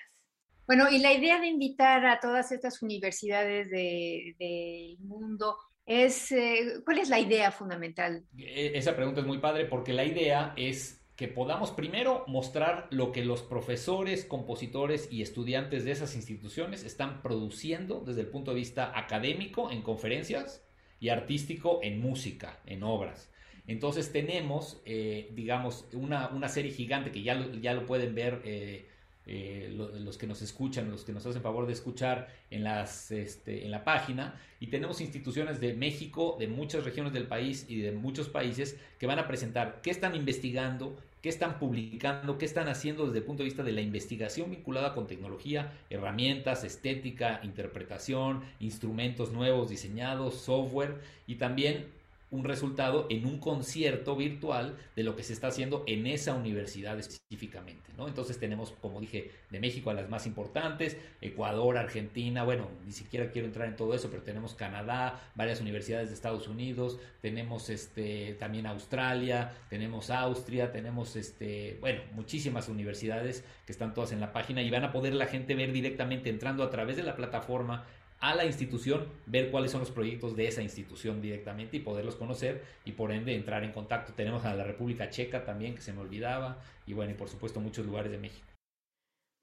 Bueno, 0.66 0.90
y 0.90 1.00
la 1.00 1.12
idea 1.12 1.38
de 1.38 1.48
invitar 1.48 2.06
a 2.06 2.18
todas 2.18 2.50
estas 2.50 2.80
universidades 2.80 3.68
del 3.70 4.96
mundo 5.00 5.58
es, 5.84 6.32
eh, 6.32 6.80
¿cuál 6.82 7.00
es 7.00 7.10
la 7.10 7.20
idea 7.20 7.52
fundamental? 7.52 8.24
E, 8.38 8.72
esa 8.74 8.96
pregunta 8.96 9.20
es 9.20 9.26
muy 9.26 9.38
padre 9.38 9.66
porque 9.66 9.92
la 9.92 10.06
idea 10.06 10.54
es 10.56 11.03
que 11.16 11.28
podamos 11.28 11.70
primero 11.70 12.24
mostrar 12.26 12.88
lo 12.90 13.12
que 13.12 13.24
los 13.24 13.42
profesores, 13.42 14.24
compositores 14.24 15.08
y 15.12 15.22
estudiantes 15.22 15.84
de 15.84 15.92
esas 15.92 16.16
instituciones 16.16 16.84
están 16.84 17.22
produciendo 17.22 18.02
desde 18.04 18.22
el 18.22 18.26
punto 18.26 18.50
de 18.50 18.56
vista 18.56 18.98
académico 18.98 19.70
en 19.70 19.82
conferencias 19.82 20.64
y 20.98 21.10
artístico 21.10 21.80
en 21.82 22.00
música, 22.00 22.58
en 22.66 22.82
obras. 22.82 23.30
Entonces 23.66 24.12
tenemos, 24.12 24.82
eh, 24.84 25.30
digamos, 25.34 25.86
una, 25.92 26.28
una, 26.28 26.48
serie 26.48 26.70
gigante 26.72 27.12
que 27.12 27.22
ya 27.22 27.34
lo, 27.34 27.54
ya 27.54 27.72
lo 27.72 27.86
pueden 27.86 28.14
ver 28.14 28.42
eh, 28.44 28.88
eh, 29.26 29.72
los 29.74 30.18
que 30.18 30.26
nos 30.26 30.42
escuchan, 30.42 30.90
los 30.90 31.04
que 31.04 31.12
nos 31.12 31.24
hacen 31.24 31.40
favor 31.40 31.66
de 31.66 31.72
escuchar 31.72 32.28
en, 32.50 32.62
las, 32.62 33.10
este, 33.10 33.64
en 33.64 33.70
la 33.70 33.82
página. 33.82 34.38
Y 34.60 34.66
tenemos 34.66 35.00
instituciones 35.00 35.60
de 35.60 35.72
México, 35.74 36.36
de 36.38 36.46
muchas 36.46 36.84
regiones 36.84 37.12
del 37.12 37.26
país 37.26 37.64
y 37.68 37.80
de 37.80 37.92
muchos 37.92 38.28
países 38.28 38.76
que 38.98 39.06
van 39.06 39.18
a 39.18 39.26
presentar 39.26 39.80
qué 39.82 39.90
están 39.90 40.14
investigando, 40.14 40.96
qué 41.22 41.30
están 41.30 41.58
publicando, 41.58 42.36
qué 42.36 42.44
están 42.44 42.68
haciendo 42.68 43.06
desde 43.06 43.20
el 43.20 43.24
punto 43.24 43.42
de 43.42 43.48
vista 43.48 43.62
de 43.62 43.72
la 43.72 43.80
investigación 43.80 44.50
vinculada 44.50 44.94
con 44.94 45.06
tecnología, 45.06 45.72
herramientas, 45.88 46.64
estética, 46.64 47.40
interpretación, 47.42 48.42
instrumentos 48.60 49.32
nuevos 49.32 49.70
diseñados, 49.70 50.34
software 50.34 51.00
y 51.26 51.36
también 51.36 51.86
un 52.34 52.42
resultado 52.42 53.06
en 53.10 53.26
un 53.26 53.38
concierto 53.38 54.16
virtual 54.16 54.76
de 54.96 55.04
lo 55.04 55.14
que 55.14 55.22
se 55.22 55.32
está 55.32 55.46
haciendo 55.46 55.84
en 55.86 56.08
esa 56.08 56.34
universidad 56.34 56.98
específicamente, 56.98 57.92
¿no? 57.96 58.08
Entonces 58.08 58.40
tenemos, 58.40 58.72
como 58.72 59.00
dije, 59.00 59.30
de 59.50 59.60
México 59.60 59.90
a 59.90 59.94
las 59.94 60.10
más 60.10 60.26
importantes, 60.26 60.96
Ecuador, 61.20 61.78
Argentina, 61.78 62.42
bueno, 62.42 62.68
ni 62.84 62.90
siquiera 62.90 63.30
quiero 63.30 63.46
entrar 63.46 63.68
en 63.68 63.76
todo 63.76 63.94
eso, 63.94 64.10
pero 64.10 64.22
tenemos 64.24 64.54
Canadá, 64.54 65.22
varias 65.36 65.60
universidades 65.60 66.08
de 66.08 66.14
Estados 66.16 66.48
Unidos, 66.48 66.98
tenemos 67.20 67.70
este 67.70 68.34
también 68.34 68.66
Australia, 68.66 69.52
tenemos 69.70 70.10
Austria, 70.10 70.72
tenemos 70.72 71.14
este, 71.14 71.78
bueno, 71.80 72.02
muchísimas 72.14 72.68
universidades 72.68 73.44
que 73.64 73.70
están 73.70 73.94
todas 73.94 74.10
en 74.10 74.18
la 74.18 74.32
página 74.32 74.60
y 74.60 74.70
van 74.70 74.82
a 74.82 74.90
poder 74.90 75.14
la 75.14 75.26
gente 75.26 75.54
ver 75.54 75.72
directamente 75.72 76.30
entrando 76.30 76.64
a 76.64 76.70
través 76.70 76.96
de 76.96 77.04
la 77.04 77.14
plataforma 77.14 77.86
a 78.24 78.34
la 78.34 78.46
institución, 78.46 79.06
ver 79.26 79.50
cuáles 79.50 79.70
son 79.70 79.80
los 79.80 79.90
proyectos 79.90 80.34
de 80.34 80.48
esa 80.48 80.62
institución 80.62 81.20
directamente 81.20 81.76
y 81.76 81.80
poderlos 81.80 82.16
conocer 82.16 82.64
y 82.86 82.92
por 82.92 83.12
ende 83.12 83.34
entrar 83.34 83.64
en 83.64 83.72
contacto. 83.72 84.14
Tenemos 84.14 84.46
a 84.46 84.54
la 84.54 84.64
República 84.64 85.10
Checa 85.10 85.44
también, 85.44 85.74
que 85.74 85.82
se 85.82 85.92
me 85.92 86.00
olvidaba, 86.00 86.58
y 86.86 86.94
bueno, 86.94 87.12
y 87.12 87.16
por 87.16 87.28
supuesto 87.28 87.60
muchos 87.60 87.84
lugares 87.84 88.10
de 88.10 88.16
México. 88.16 88.46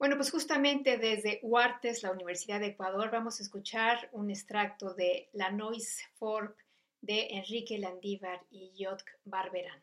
Bueno, 0.00 0.16
pues 0.16 0.32
justamente 0.32 0.98
desde 0.98 1.38
Huartes, 1.44 2.02
la 2.02 2.10
Universidad 2.10 2.58
de 2.58 2.68
Ecuador, 2.68 3.12
vamos 3.12 3.38
a 3.38 3.44
escuchar 3.44 4.08
un 4.10 4.30
extracto 4.30 4.94
de 4.94 5.28
La 5.32 5.52
Noise 5.52 6.02
Forp 6.14 6.58
de 7.02 7.28
Enrique 7.36 7.78
Landívar 7.78 8.40
y 8.50 8.72
Jotk 8.76 9.04
Barberán. 9.24 9.80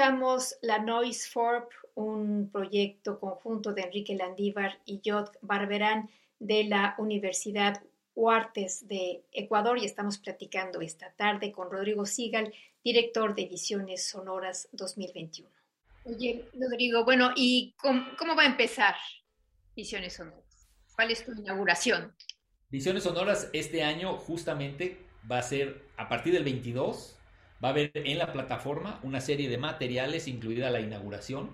Escuchamos 0.00 0.56
La 0.62 0.78
Noise 0.78 1.28
Forp, 1.28 1.72
un 1.94 2.48
proyecto 2.50 3.20
conjunto 3.20 3.74
de 3.74 3.82
Enrique 3.82 4.14
Landívar 4.14 4.80
y 4.86 5.02
Jod 5.04 5.28
Barberán 5.42 6.08
de 6.38 6.64
la 6.64 6.94
Universidad 6.96 7.82
Huartes 8.14 8.88
de 8.88 9.22
Ecuador 9.30 9.76
y 9.76 9.84
estamos 9.84 10.16
platicando 10.16 10.80
esta 10.80 11.12
tarde 11.12 11.52
con 11.52 11.70
Rodrigo 11.70 12.06
Sigal, 12.06 12.50
director 12.82 13.34
de 13.34 13.44
Visiones 13.44 14.08
Sonoras 14.08 14.70
2021. 14.72 15.50
Oye, 16.04 16.46
Rodrigo, 16.58 17.04
bueno, 17.04 17.32
¿y 17.36 17.74
cómo, 17.76 18.06
cómo 18.18 18.34
va 18.34 18.44
a 18.44 18.46
empezar 18.46 18.94
Visiones 19.76 20.14
Sonoras? 20.14 20.66
¿Cuál 20.96 21.10
es 21.10 21.26
tu 21.26 21.32
inauguración? 21.32 22.14
Visiones 22.70 23.02
Sonoras 23.02 23.50
este 23.52 23.82
año 23.82 24.16
justamente 24.16 24.96
va 25.30 25.40
a 25.40 25.42
ser 25.42 25.82
a 25.98 26.08
partir 26.08 26.32
del 26.32 26.44
22 26.44 27.19
Va 27.62 27.68
a 27.68 27.72
haber 27.72 27.90
en 27.94 28.18
la 28.18 28.32
plataforma 28.32 29.00
una 29.02 29.20
serie 29.20 29.48
de 29.48 29.58
materiales, 29.58 30.28
incluida 30.28 30.70
la 30.70 30.80
inauguración, 30.80 31.50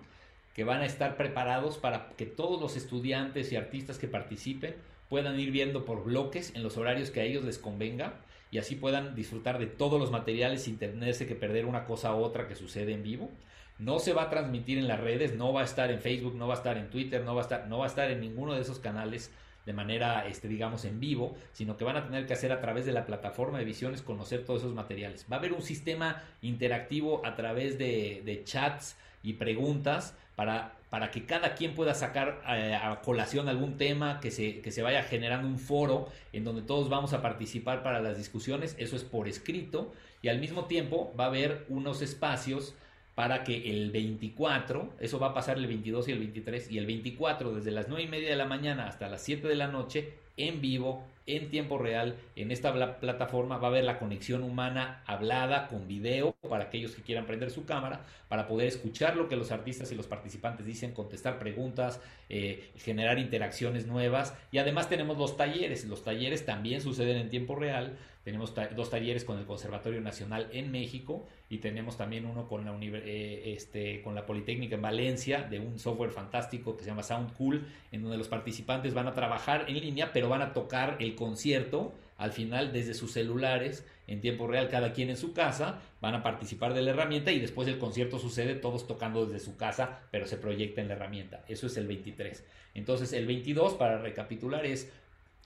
que 0.54 0.64
van 0.64 0.80
a 0.80 0.86
estar 0.86 1.16
preparados 1.16 1.78
para 1.78 2.10
que 2.16 2.26
todos 2.26 2.60
los 2.60 2.76
estudiantes 2.76 3.52
y 3.52 3.56
artistas 3.56 3.98
que 3.98 4.08
participen 4.08 4.74
puedan 5.08 5.38
ir 5.38 5.50
viendo 5.50 5.84
por 5.84 6.04
bloques 6.04 6.54
en 6.54 6.62
los 6.62 6.76
horarios 6.76 7.10
que 7.10 7.20
a 7.20 7.24
ellos 7.24 7.44
les 7.44 7.58
convenga 7.58 8.14
y 8.50 8.58
así 8.58 8.76
puedan 8.76 9.14
disfrutar 9.14 9.58
de 9.58 9.66
todos 9.66 10.00
los 10.00 10.10
materiales 10.10 10.62
sin 10.62 10.78
tenerse 10.78 11.26
que 11.26 11.34
perder 11.34 11.66
una 11.66 11.84
cosa 11.84 12.14
u 12.14 12.22
otra 12.22 12.48
que 12.48 12.54
sucede 12.54 12.92
en 12.92 13.02
vivo. 13.02 13.30
No 13.78 13.98
se 13.98 14.12
va 14.12 14.22
a 14.22 14.30
transmitir 14.30 14.78
en 14.78 14.88
las 14.88 15.00
redes, 15.00 15.34
no 15.34 15.52
va 15.52 15.60
a 15.60 15.64
estar 15.64 15.90
en 15.90 16.00
Facebook, 16.00 16.34
no 16.36 16.48
va 16.48 16.54
a 16.54 16.56
estar 16.56 16.78
en 16.78 16.88
Twitter, 16.88 17.22
no 17.22 17.34
va 17.34 17.42
a 17.42 17.44
estar, 17.44 17.66
no 17.66 17.78
va 17.78 17.84
a 17.84 17.88
estar 17.88 18.10
en 18.10 18.20
ninguno 18.20 18.54
de 18.54 18.62
esos 18.62 18.78
canales 18.78 19.30
de 19.66 19.72
manera, 19.72 20.26
este, 20.26 20.48
digamos, 20.48 20.84
en 20.84 21.00
vivo, 21.00 21.36
sino 21.52 21.76
que 21.76 21.84
van 21.84 21.96
a 21.96 22.04
tener 22.06 22.26
que 22.26 22.32
hacer 22.32 22.52
a 22.52 22.60
través 22.60 22.86
de 22.86 22.92
la 22.92 23.04
plataforma 23.04 23.58
de 23.58 23.64
visiones 23.64 24.00
conocer 24.00 24.44
todos 24.44 24.62
esos 24.62 24.74
materiales. 24.74 25.26
Va 25.30 25.36
a 25.36 25.38
haber 25.40 25.52
un 25.52 25.62
sistema 25.62 26.22
interactivo 26.40 27.26
a 27.26 27.34
través 27.34 27.76
de, 27.76 28.42
chats 28.44 28.96
y 29.24 29.34
preguntas 29.34 30.14
para, 30.36 30.76
para, 30.88 31.10
que 31.10 31.26
cada 31.26 31.54
quien 31.54 31.74
pueda 31.74 31.94
sacar 31.94 32.42
eh, 32.48 32.78
a 32.80 33.00
colación 33.00 33.48
algún 33.48 33.76
tema, 33.76 34.20
que 34.20 34.30
se, 34.30 34.60
que 34.60 34.70
se 34.70 34.82
vaya 34.82 35.02
generando 35.02 35.48
un 35.48 35.58
foro 35.58 36.08
en 36.32 36.44
donde 36.44 36.62
todos 36.62 36.88
vamos 36.88 37.12
a 37.12 37.20
participar 37.20 37.82
para 37.82 38.00
las 38.00 38.16
discusiones, 38.16 38.76
eso 38.78 38.94
es 38.94 39.02
por 39.02 39.26
escrito, 39.26 39.92
y 40.22 40.28
al 40.28 40.38
mismo 40.38 40.66
tiempo 40.66 41.12
va 41.18 41.24
a 41.24 41.28
haber 41.28 41.66
unos 41.68 42.02
espacios 42.02 42.74
para 43.16 43.44
que 43.44 43.70
el 43.70 43.90
24, 43.92 44.92
eso 45.00 45.18
va 45.18 45.28
a 45.28 45.34
pasar 45.34 45.56
el 45.56 45.66
22 45.66 46.06
y 46.08 46.12
el 46.12 46.18
23, 46.18 46.70
y 46.70 46.76
el 46.76 46.84
24 46.84 47.54
desde 47.54 47.70
las 47.70 47.88
9 47.88 48.04
y 48.04 48.08
media 48.08 48.28
de 48.28 48.36
la 48.36 48.44
mañana 48.44 48.86
hasta 48.86 49.08
las 49.08 49.22
7 49.22 49.48
de 49.48 49.54
la 49.54 49.68
noche, 49.68 50.12
en 50.36 50.60
vivo, 50.60 51.02
en 51.24 51.48
tiempo 51.48 51.78
real, 51.78 52.16
en 52.36 52.50
esta 52.50 52.74
plataforma 53.00 53.56
va 53.56 53.68
a 53.68 53.70
haber 53.70 53.84
la 53.84 53.98
conexión 53.98 54.42
humana 54.42 55.02
hablada 55.06 55.66
con 55.66 55.88
video 55.88 56.36
para 56.46 56.64
aquellos 56.64 56.94
que 56.94 57.00
quieran 57.00 57.24
prender 57.24 57.50
su 57.50 57.64
cámara, 57.64 58.02
para 58.28 58.46
poder 58.46 58.68
escuchar 58.68 59.16
lo 59.16 59.30
que 59.30 59.36
los 59.36 59.50
artistas 59.50 59.90
y 59.90 59.94
los 59.94 60.06
participantes 60.06 60.66
dicen, 60.66 60.92
contestar 60.92 61.38
preguntas, 61.38 62.02
eh, 62.28 62.70
generar 62.76 63.18
interacciones 63.18 63.86
nuevas, 63.86 64.34
y 64.52 64.58
además 64.58 64.90
tenemos 64.90 65.16
los 65.16 65.38
talleres, 65.38 65.86
los 65.86 66.04
talleres 66.04 66.44
también 66.44 66.82
suceden 66.82 67.16
en 67.16 67.30
tiempo 67.30 67.54
real, 67.54 67.96
tenemos 68.26 68.52
dos 68.74 68.90
talleres 68.90 69.24
con 69.24 69.38
el 69.38 69.46
Conservatorio 69.46 70.00
Nacional 70.00 70.48
en 70.50 70.72
México 70.72 71.28
y 71.48 71.58
tenemos 71.58 71.96
también 71.96 72.26
uno 72.26 72.48
con 72.48 72.64
la, 72.64 72.76
eh, 72.82 73.54
este, 73.54 74.02
con 74.02 74.16
la 74.16 74.26
Politécnica 74.26 74.74
en 74.74 74.82
Valencia 74.82 75.42
de 75.42 75.60
un 75.60 75.78
software 75.78 76.10
fantástico 76.10 76.76
que 76.76 76.82
se 76.82 76.90
llama 76.90 77.04
Sound 77.04 77.34
Cool, 77.34 77.64
en 77.92 78.02
donde 78.02 78.18
los 78.18 78.26
participantes 78.26 78.94
van 78.94 79.06
a 79.06 79.14
trabajar 79.14 79.66
en 79.68 79.78
línea, 79.78 80.12
pero 80.12 80.28
van 80.28 80.42
a 80.42 80.54
tocar 80.54 80.96
el 80.98 81.14
concierto 81.14 81.94
al 82.18 82.32
final 82.32 82.72
desde 82.72 82.94
sus 82.94 83.12
celulares 83.12 83.86
en 84.08 84.20
tiempo 84.20 84.48
real, 84.48 84.68
cada 84.68 84.92
quien 84.92 85.08
en 85.08 85.16
su 85.16 85.32
casa, 85.32 85.80
van 86.00 86.16
a 86.16 86.24
participar 86.24 86.74
de 86.74 86.82
la 86.82 86.90
herramienta 86.90 87.30
y 87.30 87.38
después 87.38 87.68
el 87.68 87.78
concierto 87.78 88.18
sucede 88.18 88.56
todos 88.56 88.88
tocando 88.88 89.24
desde 89.24 89.38
su 89.38 89.56
casa, 89.56 90.00
pero 90.10 90.26
se 90.26 90.36
proyecta 90.36 90.80
en 90.80 90.88
la 90.88 90.94
herramienta. 90.94 91.44
Eso 91.46 91.68
es 91.68 91.76
el 91.76 91.86
23. 91.86 92.44
Entonces 92.74 93.12
el 93.12 93.26
22, 93.26 93.74
para 93.74 93.98
recapitular, 93.98 94.66
es 94.66 94.90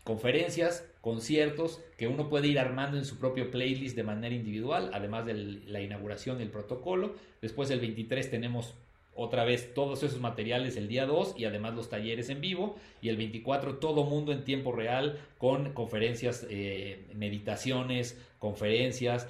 conferencias, 0.05 0.87
conciertos 1.01 1.81
que 1.97 2.09
uno 2.09 2.29
puede 2.29 2.49
ir 2.49 2.59
armando 2.59 2.97
en 2.99 3.05
su 3.05 3.19
propio 3.19 3.51
playlist 3.51 3.97
de 3.97 4.03
manera 4.03 4.35
individual, 4.35 4.91
además 4.93 5.27
de 5.27 5.35
la 5.35 5.81
inauguración 5.81 6.39
del 6.39 6.51
protocolo. 6.51 7.15
Después 7.41 7.71
el 7.71 7.81
23 7.81 8.31
tenemos 8.31 8.75
otra 9.15 9.45
vez 9.45 9.75
todos 9.75 10.03
esos 10.03 10.21
materiales 10.21 10.77
el 10.77 10.89
día 10.89 11.05
2 11.05 11.35
y 11.37 11.45
además 11.45 11.75
los 11.75 11.91
talleres 11.91 12.31
en 12.31 12.41
vivo 12.41 12.77
y 13.03 13.09
el 13.09 13.17
24 13.17 13.77
todo 13.77 14.05
mundo 14.05 14.33
en 14.33 14.45
tiempo 14.45 14.73
real 14.73 15.19
con 15.37 15.73
conferencias, 15.73 16.47
eh, 16.49 17.07
meditaciones, 17.15 18.19
conferencias, 18.39 19.29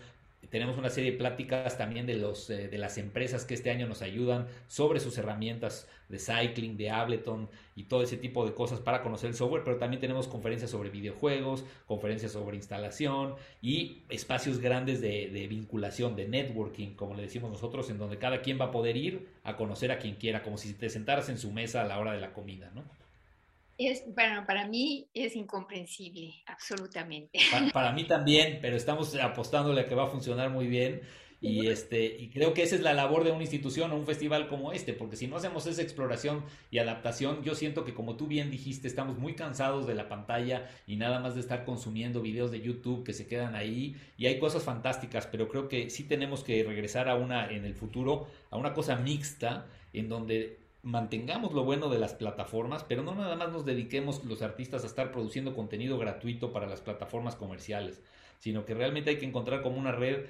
tenemos 0.50 0.76
una 0.76 0.90
serie 0.90 1.12
de 1.12 1.16
pláticas 1.16 1.78
también 1.78 2.06
de, 2.06 2.16
los, 2.16 2.50
eh, 2.50 2.68
de 2.68 2.78
las 2.78 2.98
empresas 2.98 3.44
que 3.44 3.54
este 3.54 3.70
año 3.70 3.86
nos 3.86 4.02
ayudan 4.02 4.46
sobre 4.66 5.00
sus 5.00 5.16
herramientas 5.16 5.88
de 6.08 6.18
cycling, 6.18 6.76
de 6.76 6.90
Ableton 6.90 7.48
y 7.76 7.84
todo 7.84 8.02
ese 8.02 8.16
tipo 8.16 8.44
de 8.44 8.52
cosas 8.52 8.80
para 8.80 9.02
conocer 9.02 9.30
el 9.30 9.36
software, 9.36 9.62
pero 9.64 9.78
también 9.78 10.00
tenemos 10.00 10.26
conferencias 10.26 10.70
sobre 10.70 10.90
videojuegos, 10.90 11.64
conferencias 11.86 12.32
sobre 12.32 12.56
instalación 12.56 13.36
y 13.62 14.02
espacios 14.08 14.58
grandes 14.58 15.00
de, 15.00 15.30
de 15.30 15.46
vinculación, 15.46 16.16
de 16.16 16.28
networking, 16.28 16.94
como 16.94 17.14
le 17.14 17.22
decimos 17.22 17.50
nosotros, 17.50 17.88
en 17.90 17.98
donde 17.98 18.18
cada 18.18 18.42
quien 18.42 18.60
va 18.60 18.66
a 18.66 18.70
poder 18.72 18.96
ir 18.96 19.28
a 19.44 19.56
conocer 19.56 19.92
a 19.92 19.98
quien 19.98 20.16
quiera, 20.16 20.42
como 20.42 20.58
si 20.58 20.74
te 20.74 20.90
sentaras 20.90 21.28
en 21.28 21.38
su 21.38 21.52
mesa 21.52 21.82
a 21.82 21.84
la 21.84 21.98
hora 21.98 22.12
de 22.12 22.20
la 22.20 22.32
comida, 22.32 22.70
¿no? 22.74 22.82
Es, 23.82 24.04
bueno, 24.14 24.44
para 24.46 24.68
mí 24.68 25.08
es 25.14 25.34
incomprensible, 25.34 26.34
absolutamente. 26.44 27.38
Para, 27.72 27.92
mí 27.92 28.04
también, 28.04 28.58
pero 28.60 28.76
estamos 28.76 29.14
apostándole 29.16 29.80
a 29.80 29.86
que 29.86 29.94
va 29.94 30.04
a 30.04 30.08
funcionar 30.08 30.50
muy 30.50 30.66
bien. 30.66 31.00
Y, 31.40 31.68
este, 31.68 32.04
y 32.04 32.28
creo 32.28 32.52
que 32.52 32.62
esa 32.62 32.74
es 32.74 32.82
la 32.82 32.92
labor 32.92 33.24
de 33.24 33.30
una 33.30 33.40
institución 33.40 33.90
o 33.92 33.96
un 33.96 34.04
festival 34.04 34.48
como 34.48 34.72
este, 34.72 34.92
porque 34.92 35.16
si 35.16 35.26
no 35.26 35.36
hacemos 35.36 35.66
esa 35.66 35.80
exploración 35.80 36.44
y 36.70 36.76
adaptación, 36.76 37.42
yo 37.42 37.54
siento 37.54 37.86
que 37.86 37.94
como 37.94 38.16
tú 38.16 38.26
bien 38.26 38.50
dijiste, 38.50 38.86
estamos 38.86 39.16
muy 39.16 39.34
cansados 39.34 39.86
de 39.86 39.94
la 39.94 40.10
pantalla 40.10 40.68
y 40.86 40.96
nada 40.96 41.18
más 41.18 41.34
de 41.34 41.40
estar 41.40 41.64
consumiendo 41.64 42.20
videos 42.20 42.50
de 42.50 42.60
YouTube 42.60 43.04
que 43.04 43.14
se 43.14 43.26
quedan 43.26 43.54
ahí 43.54 43.96
y 44.18 44.26
hay 44.26 44.38
cosas 44.38 44.64
fantásticas, 44.64 45.26
pero 45.26 45.48
creo 45.48 45.66
que 45.68 45.88
sí 45.88 46.04
tenemos 46.04 46.44
que 46.44 46.62
regresar 46.62 47.08
a 47.08 47.14
una 47.14 47.50
en 47.50 47.64
el 47.64 47.74
futuro, 47.74 48.28
a 48.50 48.58
una 48.58 48.74
cosa 48.74 48.96
mixta 48.96 49.66
en 49.94 50.10
donde 50.10 50.58
mantengamos 50.82 51.52
lo 51.52 51.64
bueno 51.64 51.88
de 51.88 51.98
las 51.98 52.14
plataformas, 52.14 52.84
pero 52.84 53.02
no 53.02 53.14
nada 53.14 53.36
más 53.36 53.50
nos 53.50 53.64
dediquemos 53.64 54.24
los 54.24 54.42
artistas 54.42 54.82
a 54.82 54.86
estar 54.86 55.12
produciendo 55.12 55.54
contenido 55.54 55.98
gratuito 55.98 56.52
para 56.52 56.66
las 56.66 56.80
plataformas 56.80 57.36
comerciales, 57.36 58.02
sino 58.38 58.64
que 58.64 58.74
realmente 58.74 59.10
hay 59.10 59.18
que 59.18 59.26
encontrar 59.26 59.62
como 59.62 59.78
una 59.78 59.92
red 59.92 60.26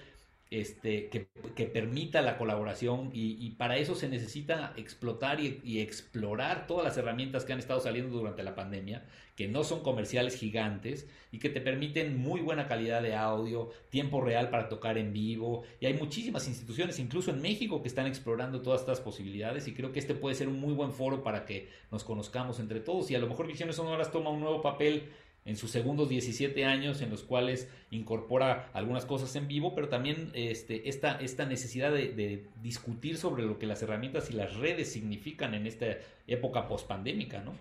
este, 0.50 1.08
que, 1.10 1.28
permita 1.66 2.22
la 2.22 2.36
colaboración 2.36 3.10
y, 3.12 3.50
para 3.50 3.76
eso 3.76 3.94
se 3.94 4.08
necesita 4.08 4.72
explotar 4.76 5.38
y, 5.40 5.80
explorar 5.80 6.66
todas 6.66 6.84
las 6.84 6.96
herramientas 6.96 7.44
que 7.44 7.52
han 7.52 7.60
estado 7.60 7.80
saliendo 7.80 8.16
durante 8.16 8.42
la 8.42 8.56
pandemia, 8.56 9.06
que 9.36 9.46
no 9.46 9.62
son 9.62 9.82
comerciales 9.82 10.36
gigantes 10.36 11.08
y 11.30 11.38
que 11.38 11.50
te 11.50 11.60
permiten 11.60 12.18
muy 12.18 12.40
buena 12.40 12.66
calidad 12.66 13.00
de 13.00 13.14
audio, 13.14 13.70
tiempo 13.90 14.20
real 14.20 14.50
para 14.50 14.68
tocar 14.68 14.98
en 14.98 15.12
vivo. 15.12 15.62
Y 15.78 15.86
hay 15.86 15.94
muchísimas 15.94 16.48
instituciones, 16.48 16.98
incluso 16.98 17.30
en 17.30 17.40
México, 17.40 17.80
que 17.80 17.88
están 17.88 18.06
explorando 18.06 18.60
todas 18.60 18.80
estas 18.80 19.00
posibilidades 19.00 19.68
y 19.68 19.74
creo 19.74 19.92
que 19.92 20.00
este 20.00 20.14
puede 20.14 20.34
ser 20.34 20.48
un 20.48 20.58
muy 20.58 20.74
buen 20.74 20.92
foro 20.92 21.22
para 21.22 21.46
que 21.46 21.68
nos 21.92 22.02
conozcamos 22.02 22.58
entre 22.58 22.80
todos. 22.80 23.10
Y 23.10 23.14
a 23.14 23.20
lo 23.20 23.28
mejor 23.28 23.46
Visiones 23.46 23.76
Sonoras 23.76 24.10
toma 24.10 24.30
un 24.30 24.40
nuevo 24.40 24.60
papel 24.60 25.10
en 25.44 25.56
sus 25.56 25.70
segundos 25.70 26.08
17 26.08 26.64
años 26.64 27.00
en 27.00 27.10
los 27.10 27.22
cuales 27.22 27.68
incorpora 27.90 28.70
algunas 28.72 29.06
cosas 29.06 29.34
en 29.36 29.48
vivo, 29.48 29.74
pero 29.74 29.88
también 29.88 30.30
este, 30.34 30.88
esta, 30.88 31.18
esta 31.20 31.46
necesidad 31.46 31.92
de, 31.92 32.46
discutir 32.62 33.16
sobre 33.16 33.42
lo 33.42 33.58
que 33.58 33.66
las 33.66 33.82
herramientas 33.82 34.30
y 34.30 34.34
las 34.34 34.56
redes 34.56 34.92
significan 34.92 35.54
en 35.54 35.66
esta 35.66 35.86
época 36.26 36.68
pospandémica, 36.68 37.40
¿no? 37.40 37.54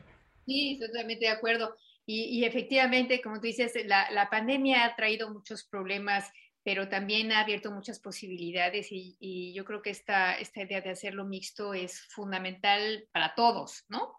Sí, 0.45 0.77
totalmente 0.79 1.25
de 1.25 1.31
acuerdo. 1.31 1.75
Y, 2.05 2.43
efectivamente, 2.43 3.21
como 3.21 3.35
tú 3.35 3.45
dices, 3.45 3.73
la, 3.85 4.09
la, 4.09 4.31
pandemia 4.31 4.83
ha 4.83 4.95
traído 4.95 5.31
muchos 5.31 5.63
problemas, 5.63 6.31
pero 6.63 6.89
también 6.89 7.31
ha 7.31 7.41
abierto 7.41 7.71
muchas 7.71 7.99
posibilidades 7.99 8.91
y, 8.91 9.15
y 9.19 9.53
yo 9.53 9.63
creo 9.63 9.83
que 9.83 9.91
esta, 9.91 10.33
esta 10.33 10.63
idea 10.63 10.81
de 10.81 10.89
hacerlo 10.89 11.25
mixto 11.25 11.75
es 11.75 12.01
fundamental 12.09 13.07
para 13.11 13.35
todos, 13.35 13.85
¿no? 13.89 14.15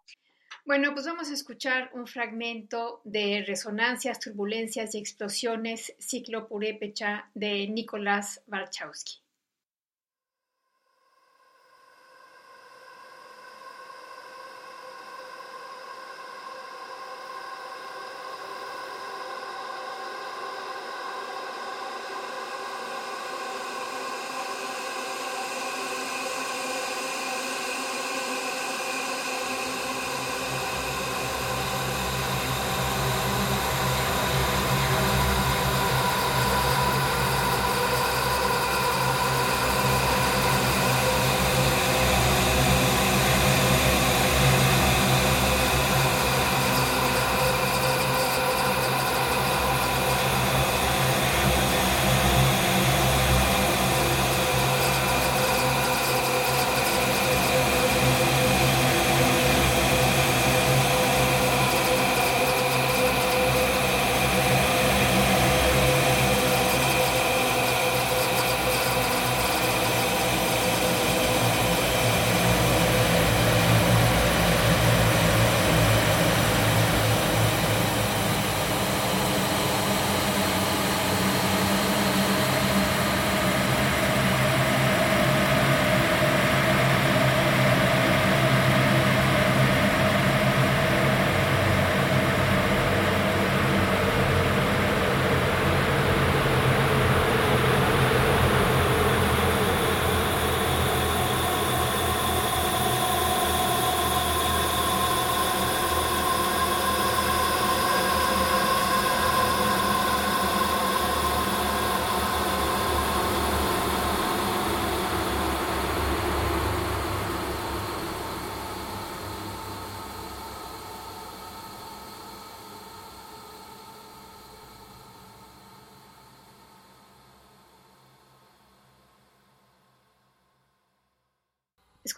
Bueno, 0.66 0.92
pues 0.92 1.07
vamos 1.07 1.31
a 1.31 1.35
escuchar 1.35 1.90
un 1.94 2.07
fragmento 2.07 3.01
de 3.05 3.44
Resonancias, 3.46 4.20
Turbulencias 4.20 4.94
y 4.94 4.99
Explosiones, 4.99 5.94
ciclo 5.99 6.49
purépecha 6.49 7.31
de 7.35 7.66
Nicolás 7.66 8.42
Barchowski. 8.46 9.19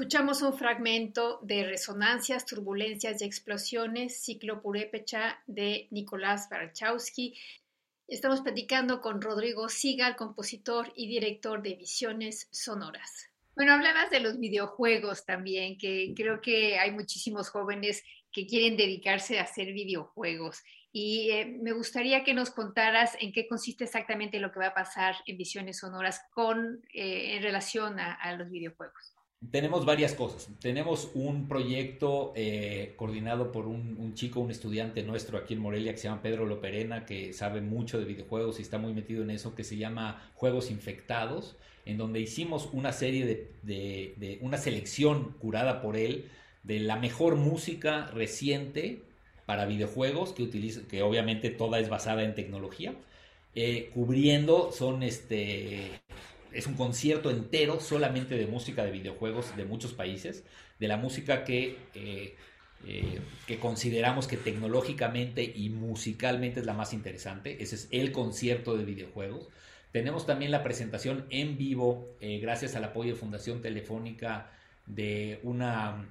Escuchamos 0.02 0.42
un 0.42 0.58
fragmento 0.58 1.38
de 1.42 1.62
Resonancias, 1.62 2.44
Turbulencias 2.44 3.22
y 3.22 3.24
Explosiones, 3.24 4.20
ciclo 4.20 4.60
Purépecha 4.60 5.40
de 5.46 5.86
Nicolás 5.92 6.48
Barachowski. 6.50 7.38
Estamos 8.08 8.40
platicando 8.40 9.00
con 9.00 9.22
Rodrigo 9.22 9.68
Sigal, 9.68 10.16
compositor 10.16 10.92
y 10.96 11.06
director 11.06 11.62
de 11.62 11.76
Visiones 11.76 12.48
Sonoras. 12.50 13.30
Bueno, 13.54 13.74
hablabas 13.74 14.10
de 14.10 14.18
los 14.18 14.40
videojuegos 14.40 15.24
también, 15.24 15.78
que 15.78 16.12
creo 16.16 16.40
que 16.40 16.80
hay 16.80 16.90
muchísimos 16.90 17.48
jóvenes 17.48 18.02
que 18.32 18.44
quieren 18.44 18.76
dedicarse 18.76 19.38
a 19.38 19.44
hacer 19.44 19.72
videojuegos. 19.72 20.64
Y 20.90 21.30
eh, 21.30 21.58
me 21.62 21.70
gustaría 21.70 22.24
que 22.24 22.34
nos 22.34 22.50
contaras 22.50 23.16
en 23.20 23.32
qué 23.32 23.46
consiste 23.46 23.84
exactamente 23.84 24.40
lo 24.40 24.50
que 24.50 24.58
va 24.58 24.66
a 24.66 24.74
pasar 24.74 25.14
en 25.26 25.36
Visiones 25.36 25.78
Sonoras 25.78 26.22
con, 26.32 26.82
eh, 26.92 27.36
en 27.36 27.42
relación 27.44 28.00
a 28.00 28.34
los 28.36 28.50
videojuegos. 28.50 29.11
Tenemos 29.50 29.84
varias 29.84 30.14
cosas. 30.14 30.48
Tenemos 30.60 31.10
un 31.14 31.48
proyecto 31.48 32.32
eh, 32.36 32.94
coordinado 32.96 33.50
por 33.50 33.66
un, 33.66 34.14
chico, 34.14 34.40
un 34.40 34.50
estudiante 34.50 35.02
nuestro 35.02 35.36
aquí 35.36 35.54
en 35.54 35.60
Morelia 35.60 35.92
que 35.92 35.98
se 35.98 36.04
llama 36.04 36.22
Pedro 36.22 36.46
Loperena, 36.46 37.04
que 37.04 37.32
sabe 37.32 37.60
mucho 37.60 37.98
de 37.98 38.04
videojuegos 38.04 38.60
y 38.60 38.62
está 38.62 38.78
muy 38.78 38.92
metido 38.92 39.22
en 39.22 39.30
eso, 39.30 39.54
que 39.54 39.64
se 39.64 39.76
llama 39.76 40.30
Juegos 40.34 40.70
Infectados, 40.70 41.56
en 41.84 41.98
donde 41.98 42.20
hicimos 42.20 42.68
una 42.72 42.92
serie 42.92 43.48
de, 43.62 44.38
una 44.42 44.58
selección 44.58 45.32
curada 45.40 45.82
por 45.82 45.96
él 45.96 46.30
de 46.62 46.78
la 46.78 46.96
mejor 46.96 47.34
música 47.34 48.06
reciente 48.06 49.02
para 49.44 49.66
videojuegos 49.66 50.32
que 50.32 50.44
utiliza, 50.44 50.82
que 50.88 51.02
obviamente 51.02 51.50
toda 51.50 51.80
es 51.80 51.88
basada 51.88 52.22
en 52.22 52.36
tecnología, 52.36 52.94
eh, 53.54 53.90
cubriendo 53.92 54.70
son 54.70 55.02
este 55.02 55.90
es 56.54 56.66
un 56.66 56.74
concierto 56.74 57.30
entero 57.30 57.80
solamente 57.80 58.36
de 58.36 58.46
música 58.46 58.84
de 58.84 58.90
videojuegos 58.90 59.56
de 59.56 59.64
muchos 59.64 59.92
países, 59.92 60.44
de 60.78 60.88
la 60.88 60.96
música 60.96 61.44
que, 61.44 61.78
eh, 61.94 62.36
eh, 62.86 63.20
que 63.46 63.58
consideramos 63.58 64.26
que 64.26 64.36
tecnológicamente 64.36 65.42
y 65.42 65.70
musicalmente 65.70 66.60
es 66.60 66.66
la 66.66 66.74
más 66.74 66.92
interesante. 66.92 67.62
Ese 67.62 67.76
es 67.76 67.88
el 67.90 68.12
concierto 68.12 68.76
de 68.76 68.84
videojuegos. 68.84 69.48
Tenemos 69.92 70.26
también 70.26 70.50
la 70.50 70.62
presentación 70.62 71.26
en 71.30 71.58
vivo, 71.58 72.16
eh, 72.20 72.38
gracias 72.38 72.74
al 72.76 72.84
apoyo 72.84 73.12
de 73.12 73.18
Fundación 73.18 73.60
Telefónica, 73.60 74.50
de 74.86 75.38
una, 75.44 76.08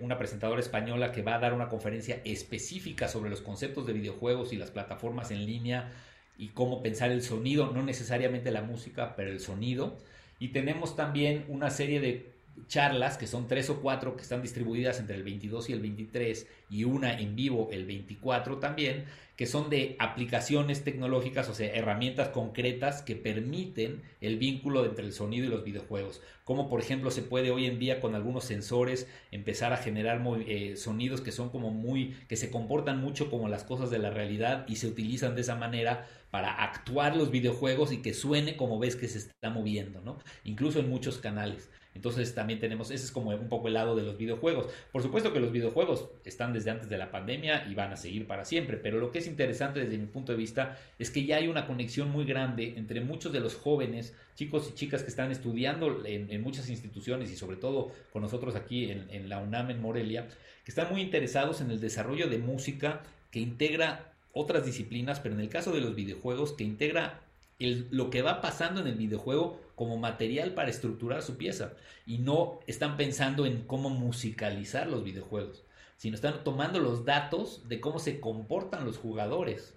una 0.00 0.16
presentadora 0.16 0.60
española 0.60 1.12
que 1.12 1.20
va 1.20 1.34
a 1.34 1.38
dar 1.38 1.52
una 1.52 1.68
conferencia 1.68 2.22
específica 2.24 3.08
sobre 3.08 3.28
los 3.28 3.42
conceptos 3.42 3.86
de 3.86 3.92
videojuegos 3.92 4.54
y 4.54 4.56
las 4.56 4.70
plataformas 4.70 5.30
en 5.32 5.44
línea 5.44 5.92
y 6.38 6.48
cómo 6.48 6.82
pensar 6.82 7.10
el 7.10 7.22
sonido, 7.22 7.72
no 7.72 7.82
necesariamente 7.82 8.50
la 8.50 8.62
música, 8.62 9.14
pero 9.16 9.30
el 9.30 9.40
sonido. 9.40 9.96
Y 10.38 10.48
tenemos 10.48 10.96
también 10.96 11.44
una 11.48 11.70
serie 11.70 12.00
de 12.00 12.36
charlas, 12.68 13.16
que 13.16 13.26
son 13.26 13.48
tres 13.48 13.70
o 13.70 13.80
cuatro 13.80 14.16
que 14.16 14.22
están 14.22 14.42
distribuidas 14.42 14.98
entre 14.98 15.16
el 15.16 15.22
22 15.22 15.70
y 15.70 15.72
el 15.72 15.80
23, 15.80 16.46
y 16.70 16.84
una 16.84 17.18
en 17.18 17.36
vivo 17.36 17.68
el 17.70 17.86
24 17.86 18.58
también, 18.58 19.04
que 19.36 19.46
son 19.46 19.68
de 19.68 19.96
aplicaciones 19.98 20.82
tecnológicas, 20.82 21.48
o 21.50 21.54
sea, 21.54 21.70
herramientas 21.74 22.30
concretas 22.30 23.02
que 23.02 23.16
permiten 23.16 24.02
el 24.22 24.38
vínculo 24.38 24.86
entre 24.86 25.04
el 25.04 25.12
sonido 25.12 25.44
y 25.44 25.48
los 25.48 25.62
videojuegos. 25.62 26.22
Como 26.44 26.70
por 26.70 26.80
ejemplo 26.80 27.10
se 27.10 27.22
puede 27.22 27.50
hoy 27.50 27.66
en 27.66 27.78
día 27.78 28.00
con 28.00 28.14
algunos 28.14 28.44
sensores 28.44 29.06
empezar 29.30 29.74
a 29.74 29.76
generar 29.76 30.22
eh, 30.46 30.76
sonidos 30.76 31.20
que 31.20 31.32
son 31.32 31.50
como 31.50 31.70
muy, 31.70 32.16
que 32.28 32.36
se 32.36 32.50
comportan 32.50 32.98
mucho 32.98 33.30
como 33.30 33.48
las 33.48 33.64
cosas 33.64 33.90
de 33.90 33.98
la 33.98 34.10
realidad 34.10 34.64
y 34.68 34.76
se 34.76 34.86
utilizan 34.86 35.34
de 35.34 35.42
esa 35.42 35.56
manera 35.56 36.08
para 36.36 36.52
actuar 36.52 37.16
los 37.16 37.30
videojuegos 37.30 37.92
y 37.92 38.02
que 38.02 38.12
suene 38.12 38.58
como 38.58 38.78
ves 38.78 38.94
que 38.94 39.08
se 39.08 39.16
está 39.16 39.48
moviendo, 39.48 40.02
¿no? 40.02 40.18
Incluso 40.44 40.80
en 40.80 40.90
muchos 40.90 41.16
canales. 41.16 41.70
Entonces 41.94 42.34
también 42.34 42.60
tenemos, 42.60 42.90
ese 42.90 43.06
es 43.06 43.10
como 43.10 43.30
un 43.30 43.48
poco 43.48 43.68
el 43.68 43.72
lado 43.72 43.96
de 43.96 44.02
los 44.02 44.18
videojuegos. 44.18 44.66
Por 44.92 45.02
supuesto 45.02 45.32
que 45.32 45.40
los 45.40 45.50
videojuegos 45.50 46.10
están 46.26 46.52
desde 46.52 46.70
antes 46.70 46.90
de 46.90 46.98
la 46.98 47.10
pandemia 47.10 47.66
y 47.70 47.74
van 47.74 47.90
a 47.90 47.96
seguir 47.96 48.26
para 48.26 48.44
siempre, 48.44 48.76
pero 48.76 48.98
lo 48.98 49.10
que 49.10 49.20
es 49.20 49.26
interesante 49.26 49.80
desde 49.80 49.96
mi 49.96 50.04
punto 50.04 50.32
de 50.32 50.36
vista 50.36 50.78
es 50.98 51.10
que 51.10 51.24
ya 51.24 51.36
hay 51.36 51.48
una 51.48 51.66
conexión 51.66 52.10
muy 52.10 52.26
grande 52.26 52.74
entre 52.76 53.00
muchos 53.00 53.32
de 53.32 53.40
los 53.40 53.54
jóvenes, 53.54 54.14
chicos 54.34 54.68
y 54.70 54.74
chicas 54.74 55.02
que 55.02 55.08
están 55.08 55.30
estudiando 55.30 56.04
en, 56.04 56.42
muchas 56.42 56.68
instituciones 56.68 57.30
y 57.30 57.36
sobre 57.36 57.56
todo 57.56 57.92
con 58.12 58.20
nosotros 58.20 58.56
aquí 58.56 58.90
en, 58.90 59.06
en 59.08 59.30
la 59.30 59.38
UNAM 59.38 59.70
en 59.70 59.80
Morelia, 59.80 60.28
que 60.64 60.70
están 60.70 60.90
muy 60.90 61.00
interesados 61.00 61.62
en 61.62 61.70
el 61.70 61.80
desarrollo 61.80 62.28
de 62.28 62.36
música 62.36 63.00
que 63.30 63.40
integra 63.40 64.12
otras 64.36 64.66
disciplinas, 64.66 65.18
pero 65.18 65.34
en 65.34 65.40
el 65.40 65.48
caso 65.48 65.72
de 65.72 65.80
los 65.80 65.94
videojuegos, 65.94 66.52
que 66.52 66.62
integra 66.62 67.22
lo 67.58 68.10
que 68.10 68.20
va 68.20 68.42
pasando 68.42 68.82
en 68.82 68.86
el 68.86 68.96
videojuego 68.96 69.58
como 69.74 69.96
material 69.96 70.52
para 70.52 70.68
estructurar 70.68 71.22
su 71.22 71.38
pieza. 71.38 71.72
Y 72.04 72.18
no 72.18 72.60
están 72.66 72.98
pensando 72.98 73.46
en 73.46 73.62
cómo 73.62 73.88
musicalizar 73.88 74.88
los 74.88 75.02
videojuegos, 75.04 75.64
sino 75.96 76.16
están 76.16 76.44
tomando 76.44 76.80
los 76.80 77.06
datos 77.06 77.66
de 77.66 77.80
cómo 77.80 77.98
se 77.98 78.20
comportan 78.20 78.84
los 78.84 78.98
jugadores 78.98 79.72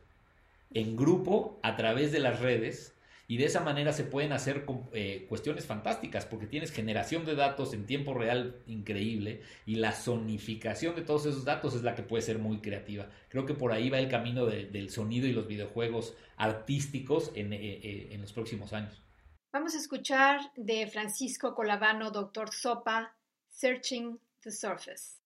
en 0.73 0.97
grupo 0.97 1.57
a 1.63 1.77
través 1.77 2.11
de 2.11 2.19
las 2.19 2.41
redes 2.41 2.93
y 3.29 3.37
de 3.37 3.45
esa 3.45 3.59
manera 3.59 3.93
se 3.93 4.03
pueden 4.03 4.31
hacer 4.31 4.65
eh, 4.91 5.27
cuestiones 5.29 5.67
fantásticas 5.67 6.25
porque 6.25 6.47
tienes 6.47 6.71
generación 6.71 7.25
de 7.25 7.35
datos 7.35 7.75
en 7.75 7.85
tiempo 7.85 8.15
real 8.15 8.63
increíble 8.65 9.43
y 9.67 9.75
la 9.75 9.91
zonificación 9.91 10.95
de 10.95 11.03
todos 11.03 11.27
esos 11.27 11.45
datos 11.45 11.75
es 11.75 11.83
la 11.83 11.93
que 11.93 12.01
puede 12.01 12.23
ser 12.23 12.39
muy 12.39 12.57
creativa. 12.59 13.07
Creo 13.29 13.45
que 13.45 13.53
por 13.53 13.71
ahí 13.71 13.91
va 13.91 13.99
el 13.99 14.09
camino 14.09 14.47
del 14.47 14.89
sonido 14.89 15.27
y 15.27 15.33
los 15.33 15.45
videojuegos 15.45 16.15
artísticos 16.37 17.31
en, 17.35 17.53
eh, 17.53 17.59
eh, 17.61 18.09
en 18.13 18.21
los 18.21 18.33
próximos 18.33 18.73
años. 18.73 18.99
Vamos 19.53 19.75
a 19.75 19.77
escuchar 19.77 20.39
de 20.55 20.87
Francisco 20.87 21.53
Colavano, 21.53 22.09
Doctor 22.09 22.49
Sopa, 22.51 23.15
Searching 23.47 24.19
the 24.41 24.49
Surface. 24.49 25.19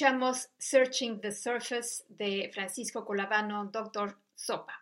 Escuchamos 0.00 0.48
Searching 0.56 1.20
the 1.20 1.30
Surface 1.30 2.04
de 2.08 2.50
Francisco 2.54 3.04
Colabano, 3.04 3.66
Doctor 3.66 4.16
Sopa. 4.34 4.72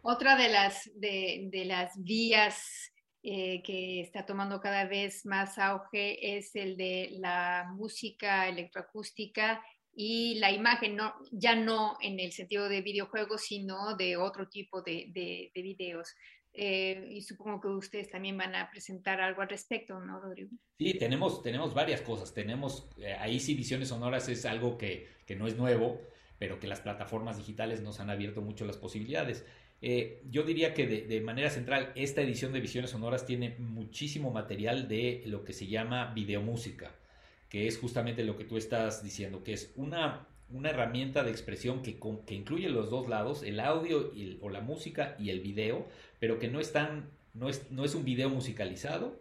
Otra 0.00 0.36
de 0.36 0.48
las, 0.48 0.90
de, 0.94 1.64
las 1.66 2.02
vías 2.02 2.90
eh, 3.22 3.62
que 3.62 4.00
está 4.00 4.24
tomando 4.24 4.58
cada 4.58 4.86
vez 4.86 5.26
más 5.26 5.58
auge 5.58 6.38
es 6.38 6.56
el 6.56 6.78
de 6.78 7.10
la 7.18 7.70
música 7.74 8.48
electroacústica 8.48 9.62
y 9.94 10.36
la 10.36 10.50
imagen, 10.50 10.96
no, 10.96 11.12
ya 11.30 11.54
no 11.54 11.98
en 12.00 12.18
el 12.18 12.32
sentido 12.32 12.70
de 12.70 12.80
videojuegos, 12.80 13.42
sino 13.42 13.96
de 13.96 14.16
otro 14.16 14.48
tipo 14.48 14.80
de, 14.80 15.10
de, 15.12 15.62
videos. 15.62 16.08
Eh, 16.54 17.08
y 17.10 17.22
supongo 17.22 17.60
que 17.60 17.68
ustedes 17.68 18.10
también 18.10 18.36
van 18.36 18.54
a 18.54 18.70
presentar 18.70 19.20
algo 19.20 19.40
al 19.40 19.48
respecto, 19.48 19.98
¿no, 20.00 20.20
Rodrigo? 20.20 20.50
Sí, 20.78 20.94
tenemos, 20.94 21.42
tenemos 21.42 21.72
varias 21.72 22.02
cosas. 22.02 22.34
Tenemos, 22.34 22.88
eh, 22.98 23.14
ahí 23.14 23.40
sí, 23.40 23.54
Visiones 23.54 23.88
Sonoras 23.88 24.28
es 24.28 24.44
algo 24.44 24.76
que, 24.76 25.08
que, 25.26 25.34
no 25.34 25.46
es 25.46 25.56
nuevo, 25.56 26.00
pero 26.38 26.58
que 26.58 26.66
las 26.66 26.80
plataformas 26.80 27.38
digitales 27.38 27.80
nos 27.80 28.00
han 28.00 28.10
abierto 28.10 28.42
mucho 28.42 28.66
las 28.66 28.76
posibilidades. 28.76 29.46
Eh, 29.80 30.22
yo 30.30 30.42
diría 30.42 30.74
que 30.74 30.86
de, 30.86 31.02
de, 31.02 31.20
manera 31.20 31.50
central, 31.50 31.92
esta 31.96 32.20
edición 32.20 32.52
de 32.52 32.60
Visiones 32.60 32.90
Sonoras 32.90 33.24
tiene 33.24 33.56
muchísimo 33.58 34.30
material 34.30 34.88
de 34.88 35.22
lo 35.26 35.44
que 35.44 35.52
se 35.52 35.66
llama 35.66 36.12
videomúsica 36.14 36.94
que 37.52 37.66
es 37.66 37.76
justamente 37.76 38.24
lo 38.24 38.38
que 38.38 38.44
tú 38.44 38.56
estás 38.56 39.02
diciendo, 39.02 39.44
que 39.44 39.52
es 39.52 39.74
una, 39.76 40.26
una 40.52 40.70
herramienta 40.70 41.24
de 41.24 41.30
expresión 41.30 41.82
que, 41.82 41.98
incluye 42.34 42.68
los 42.68 42.90
dos 42.90 43.08
lados, 43.08 43.42
el 43.42 43.60
audio 43.60 44.12
o 44.40 44.48
la 44.50 44.60
música 44.60 45.16
y 45.18 45.30
el 45.30 45.40
video, 45.40 45.86
pero 46.18 46.38
que 46.38 46.48
no 46.48 46.60
es, 46.60 46.72
no, 47.34 47.48
es, 47.48 47.70
no 47.70 47.84
es 47.84 47.94
un 47.94 48.04
video 48.04 48.28
musicalizado, 48.28 49.20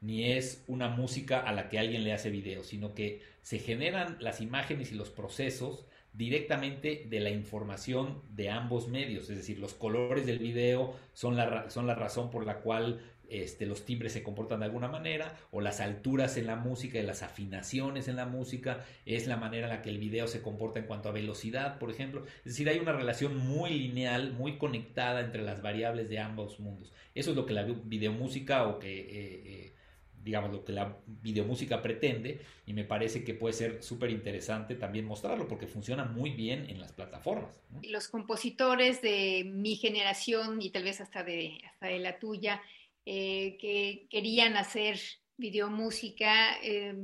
ni 0.00 0.32
es 0.32 0.64
una 0.66 0.88
música 0.88 1.40
a 1.40 1.52
la 1.52 1.68
que 1.68 1.78
alguien 1.78 2.04
le 2.04 2.12
hace 2.12 2.30
video, 2.30 2.64
sino 2.64 2.94
que 2.94 3.22
se 3.42 3.58
generan 3.58 4.16
las 4.20 4.40
imágenes 4.40 4.92
y 4.92 4.96
los 4.96 5.10
procesos 5.10 5.86
directamente 6.12 7.06
de 7.08 7.20
la 7.20 7.30
información 7.30 8.20
de 8.30 8.50
ambos 8.50 8.88
medios, 8.88 9.30
es 9.30 9.36
decir, 9.36 9.58
los 9.58 9.72
colores 9.72 10.26
del 10.26 10.38
video 10.38 10.94
son 11.14 11.36
la, 11.36 11.70
son 11.70 11.86
la 11.86 11.94
razón 11.94 12.30
por 12.30 12.44
la 12.44 12.58
cual 12.58 13.00
este, 13.32 13.66
los 13.66 13.84
timbres 13.84 14.12
se 14.12 14.22
comportan 14.22 14.60
de 14.60 14.66
alguna 14.66 14.88
manera, 14.88 15.38
o 15.50 15.60
las 15.60 15.80
alturas 15.80 16.36
en 16.36 16.46
la 16.46 16.56
música 16.56 16.98
y 16.98 17.02
las 17.02 17.22
afinaciones 17.22 18.08
en 18.08 18.16
la 18.16 18.26
música, 18.26 18.84
es 19.06 19.26
la 19.26 19.36
manera 19.36 19.66
en 19.66 19.72
la 19.74 19.82
que 19.82 19.90
el 19.90 19.98
video 19.98 20.28
se 20.28 20.42
comporta 20.42 20.78
en 20.78 20.86
cuanto 20.86 21.08
a 21.08 21.12
velocidad, 21.12 21.78
por 21.78 21.90
ejemplo. 21.90 22.24
Es 22.38 22.52
decir, 22.52 22.68
hay 22.68 22.78
una 22.78 22.92
relación 22.92 23.36
muy 23.36 23.70
lineal, 23.70 24.32
muy 24.32 24.58
conectada 24.58 25.20
entre 25.20 25.42
las 25.42 25.62
variables 25.62 26.08
de 26.08 26.18
ambos 26.18 26.60
mundos. 26.60 26.92
Eso 27.14 27.30
es 27.30 27.36
lo 27.36 27.46
que 27.46 27.54
la 27.54 27.64
videomúsica 27.64 28.66
o 28.66 28.78
que... 28.78 29.00
Eh, 29.00 29.42
eh, 29.44 29.72
digamos, 30.24 30.52
lo 30.52 30.64
que 30.64 30.72
la 30.72 30.96
videomúsica 31.06 31.82
pretende 31.82 32.40
y 32.66 32.72
me 32.72 32.84
parece 32.84 33.24
que 33.24 33.34
puede 33.34 33.54
ser 33.54 33.82
súper 33.82 34.10
interesante 34.10 34.74
también 34.74 35.04
mostrarlo 35.04 35.48
porque 35.48 35.66
funciona 35.66 36.04
muy 36.04 36.30
bien 36.30 36.70
en 36.70 36.80
las 36.80 36.92
plataformas. 36.92 37.60
Los 37.82 38.08
compositores 38.08 39.02
de 39.02 39.44
mi 39.44 39.76
generación 39.76 40.62
y 40.62 40.70
tal 40.70 40.84
vez 40.84 41.00
hasta 41.00 41.24
de, 41.24 41.60
hasta 41.66 41.86
de 41.88 41.98
la 41.98 42.18
tuya, 42.18 42.62
eh, 43.04 43.56
que 43.58 44.06
querían 44.10 44.56
hacer 44.56 45.00
videomúsica, 45.36 46.60
eh, 46.62 46.94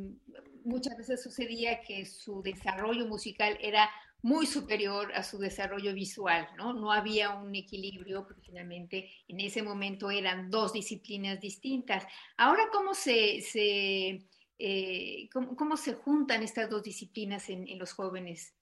muchas 0.65 0.97
veces 0.97 1.23
sucedía 1.23 1.81
que 1.83 2.05
su 2.07 2.43
desarrollo 2.43 3.07
musical 3.07 3.59
era 3.61 3.91
muy 4.23 4.47
superior 4.47 5.13
a 5.15 5.23
su 5.23 5.39
desarrollo 5.39 5.95
visual, 5.95 6.49
¿no? 6.57 6.73
No 6.73 6.93
había 6.93 7.35
un 7.35 7.55
equilibrio, 7.55 8.27
finalmente 8.43 9.11
en 9.29 9.41
ese 9.41 9.63
momento 9.63 10.11
eran 10.11 10.51
dos 10.51 10.73
disciplinas 10.73 11.41
distintas. 11.41 12.05
Ahora, 12.37 12.69
¿cómo 12.73 12.95
se, 12.95 13.41
se 13.43 14.19
eh, 14.59 15.29
cómo, 15.33 15.77
se 15.77 15.95
juntan 15.95 16.43
estas 16.43 16.69
dos 16.69 16.83
disciplinas 16.83 17.49
en, 17.49 17.69
en, 17.69 17.79
los 17.79 17.93
jóvenes? 17.93 18.55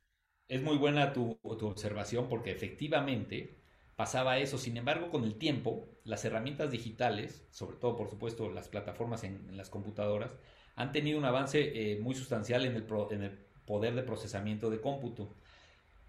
Es 0.47 0.62
muy 0.62 0.76
buena 0.76 1.12
tu, 1.12 1.39
tu 1.59 1.66
observación 1.66 2.28
porque 2.28 2.51
efectivamente 2.51 3.65
pasaba 3.97 4.38
eso. 4.38 4.59
Sin 4.59 4.76
embargo, 4.76 5.11
con 5.11 5.24
el 5.24 5.36
tiempo, 5.36 5.88
las 6.05 6.24
herramientas 6.24 6.70
digitales, 6.70 7.44
sobre 7.51 7.76
todo 7.78 7.97
por 7.97 8.09
supuesto 8.09 8.51
las 8.51 8.68
plataformas 8.68 9.24
en, 9.24 9.57
las 9.57 9.70
computadoras, 9.70 10.30
han 10.76 10.92
tenido 10.92 11.18
un 11.18 11.24
avance 11.24 11.92
eh, 11.92 11.99
muy 12.01 12.14
sustancial 12.14 12.66
en 12.66 12.76
el, 12.76 12.86
en 13.11 13.22
el, 13.22 13.47
poder 13.66 13.97
de 13.97 14.03
procesamiento 14.03 14.70
de 14.70 14.80
cómputo. 14.80 15.34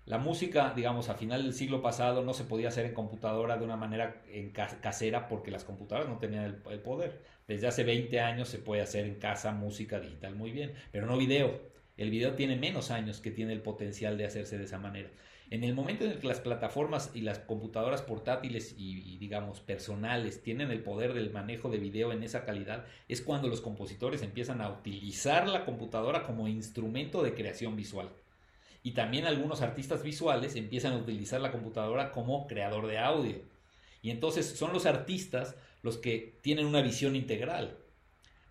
La 0.05 0.19
música, 0.19 0.73
digamos, 0.75 1.09
a 1.09 1.15
final 1.15 1.43
del 1.43 1.53
siglo 1.53 1.81
pasado 1.81 2.23
no 2.23 2.33
se 2.33 2.43
podía 2.43 2.67
hacer 2.67 2.85
en 2.85 2.93
computadora 2.93 3.57
de 3.57 3.65
una 3.65 3.75
manera 3.75 4.21
en 4.29 4.51
casera 4.51 5.27
porque 5.27 5.49
las 5.49 5.63
computadoras 5.63 6.07
no 6.07 6.19
tenían 6.19 6.45
el 6.45 6.79
poder. 6.79 7.23
Desde 7.47 7.67
hace 7.67 7.83
20 7.83 8.19
años 8.19 8.47
se 8.47 8.59
puede 8.59 8.83
hacer 8.83 9.05
en 9.05 9.15
casa 9.15 9.51
música 9.53 9.99
digital 9.99 10.35
muy 10.35 10.51
bien, 10.51 10.73
pero 10.91 11.07
no 11.07 11.17
video. 11.17 11.59
El 11.97 12.11
video 12.11 12.35
tiene 12.35 12.55
menos 12.57 12.91
años 12.91 13.21
que 13.21 13.31
tiene 13.31 13.53
el 13.53 13.61
potencial 13.61 14.17
de 14.17 14.25
hacerse 14.25 14.57
de 14.57 14.65
esa 14.65 14.77
manera. 14.77 15.09
En 15.49 15.63
el 15.63 15.73
momento 15.73 16.03
en 16.03 16.11
el 16.11 16.19
que 16.19 16.27
las 16.27 16.41
plataformas 16.41 17.11
y 17.13 17.21
las 17.21 17.39
computadoras 17.39 18.01
portátiles 18.01 18.75
y, 18.77 19.17
digamos 19.17 19.61
personales 19.61 20.43
tienen 20.43 20.71
el 20.71 20.83
poder 20.83 21.13
del 21.13 21.31
manejo 21.31 21.69
de 21.69 21.77
video 21.77 22.11
en 22.11 22.21
esa 22.23 22.43
calidad, 22.43 22.85
es 23.07 23.21
cuando 23.21 23.47
los 23.47 23.61
compositores 23.61 24.23
empiezan 24.23 24.59
a 24.59 24.69
utilizar 24.69 25.47
la 25.47 25.63
computadora 25.63 26.23
como 26.23 26.49
instrumento 26.49 27.23
de 27.23 27.33
creación 27.33 27.77
visual. 27.77 28.09
Y 28.83 28.91
también 28.91 29.25
algunos 29.25 29.61
artistas 29.61 30.03
visuales 30.03 30.55
empiezan 30.55 30.93
a 30.93 30.97
utilizar 30.97 31.39
la 31.39 31.51
computadora 31.51 32.11
como 32.11 32.45
creador 32.47 32.87
de 32.87 32.97
audio. 32.97 33.41
Y 34.01 34.11
entonces 34.11 34.45
son 34.57 34.73
los 34.73 34.85
artistas 34.85 35.55
los 35.81 35.97
que 35.97 36.39
tienen 36.41 36.65
una 36.65 36.81
visión 36.81 37.15
integral, 37.15 37.77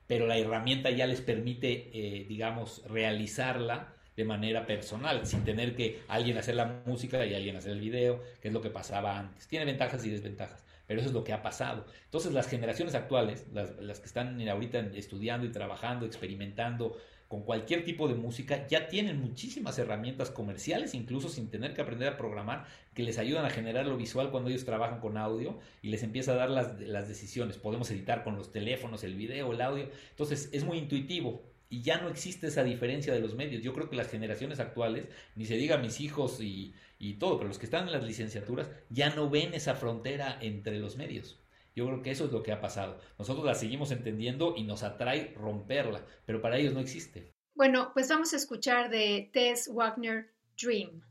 pero 0.06 0.26
la 0.26 0.38
herramienta 0.38 0.90
ya 0.90 1.06
les 1.06 1.20
permite, 1.20 1.90
eh, 1.92 2.24
digamos, 2.26 2.82
realizarla 2.88 3.95
de 4.16 4.24
manera 4.24 4.66
personal, 4.66 5.26
sin 5.26 5.44
tener 5.44 5.76
que 5.76 6.00
alguien 6.08 6.38
hacer 6.38 6.54
la 6.54 6.82
música 6.86 7.24
y 7.26 7.34
alguien 7.34 7.56
hacer 7.56 7.72
el 7.72 7.80
video, 7.80 8.22
que 8.40 8.48
es 8.48 8.54
lo 8.54 8.62
que 8.62 8.70
pasaba 8.70 9.18
antes. 9.18 9.46
Tiene 9.46 9.66
ventajas 9.66 10.04
y 10.06 10.10
desventajas, 10.10 10.64
pero 10.86 11.00
eso 11.00 11.10
es 11.10 11.14
lo 11.14 11.22
que 11.22 11.34
ha 11.34 11.42
pasado. 11.42 11.84
Entonces 12.04 12.32
las 12.32 12.48
generaciones 12.48 12.94
actuales, 12.94 13.46
las, 13.52 13.76
las 13.76 14.00
que 14.00 14.06
están 14.06 14.40
ahorita 14.48 14.80
estudiando 14.94 15.46
y 15.46 15.50
trabajando, 15.50 16.06
experimentando 16.06 16.96
con 17.28 17.42
cualquier 17.42 17.84
tipo 17.84 18.06
de 18.08 18.14
música, 18.14 18.66
ya 18.68 18.88
tienen 18.88 19.20
muchísimas 19.20 19.78
herramientas 19.78 20.30
comerciales, 20.30 20.94
incluso 20.94 21.28
sin 21.28 21.50
tener 21.50 21.74
que 21.74 21.82
aprender 21.82 22.08
a 22.08 22.16
programar, 22.16 22.66
que 22.94 23.02
les 23.02 23.18
ayudan 23.18 23.44
a 23.44 23.50
generar 23.50 23.86
lo 23.86 23.96
visual 23.96 24.30
cuando 24.30 24.48
ellos 24.48 24.64
trabajan 24.64 25.00
con 25.00 25.18
audio 25.18 25.58
y 25.82 25.88
les 25.88 26.04
empieza 26.04 26.32
a 26.32 26.36
dar 26.36 26.50
las, 26.50 26.80
las 26.80 27.08
decisiones. 27.08 27.58
Podemos 27.58 27.90
editar 27.90 28.22
con 28.22 28.36
los 28.36 28.52
teléfonos, 28.52 29.02
el 29.02 29.16
video, 29.16 29.52
el 29.52 29.60
audio. 29.60 29.90
Entonces 30.10 30.48
es 30.52 30.64
muy 30.64 30.78
intuitivo 30.78 31.42
y 31.68 31.82
ya 31.82 32.00
no 32.00 32.08
existe 32.08 32.46
esa 32.48 32.64
diferencia 32.64 33.12
de 33.12 33.20
los 33.20 33.34
medios. 33.34 33.62
Yo 33.62 33.72
creo 33.72 33.90
que 33.90 33.96
las 33.96 34.08
generaciones 34.08 34.60
actuales, 34.60 35.08
ni 35.34 35.46
se 35.46 35.56
diga 35.56 35.78
mis 35.78 36.00
hijos 36.00 36.40
y, 36.40 36.74
y, 36.98 37.14
todo, 37.14 37.38
pero 37.38 37.48
los 37.48 37.58
que 37.58 37.66
están 37.66 37.86
en 37.86 37.92
las 37.92 38.04
licenciaturas 38.04 38.68
ya 38.88 39.14
no 39.14 39.28
ven 39.28 39.54
esa 39.54 39.74
frontera 39.74 40.38
entre 40.40 40.78
los 40.78 40.96
medios. 40.96 41.40
Yo 41.74 41.86
creo 41.86 42.02
que 42.02 42.10
eso 42.10 42.24
es 42.24 42.32
lo 42.32 42.42
que 42.42 42.52
ha 42.52 42.60
pasado. 42.60 42.98
Nosotros 43.18 43.44
la 43.44 43.54
seguimos 43.54 43.90
entendiendo 43.90 44.54
y 44.56 44.64
nos 44.64 44.82
atrae 44.82 45.34
romperla, 45.36 46.06
pero 46.24 46.40
para 46.40 46.56
ellos 46.56 46.72
no 46.72 46.80
existe. 46.80 47.32
Bueno, 47.54 47.90
pues 47.92 48.08
vamos 48.08 48.32
a 48.32 48.36
escuchar 48.36 48.90
de 48.90 49.30
Tess 49.32 49.70
Wagner 49.72 50.32
Dream. 50.60 51.02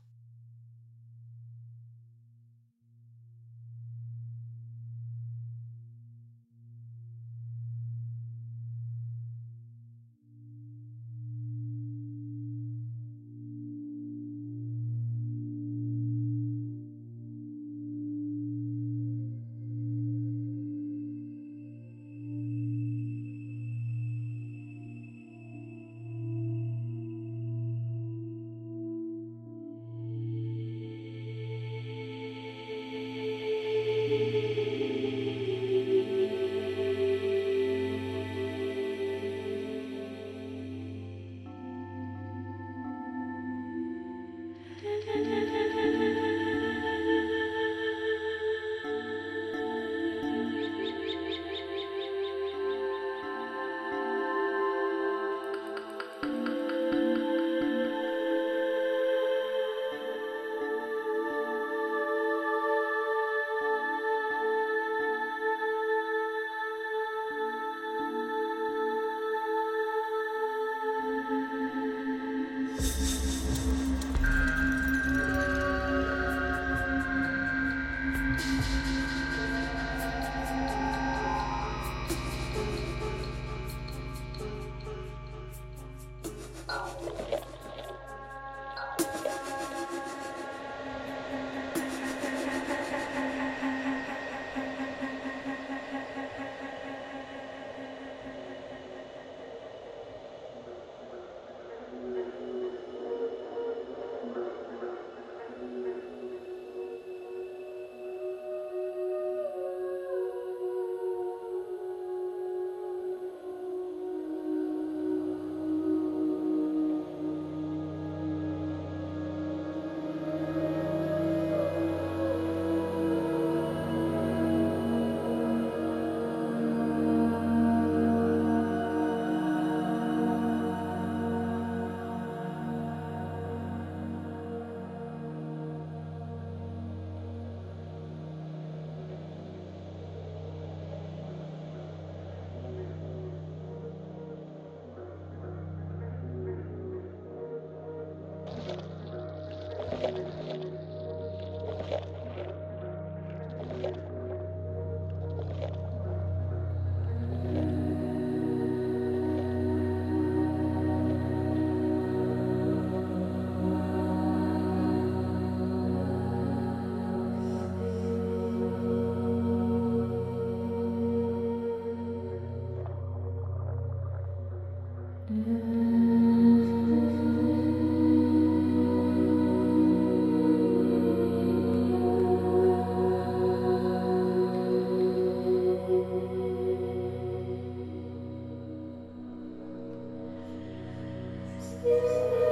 Música 191.86 192.45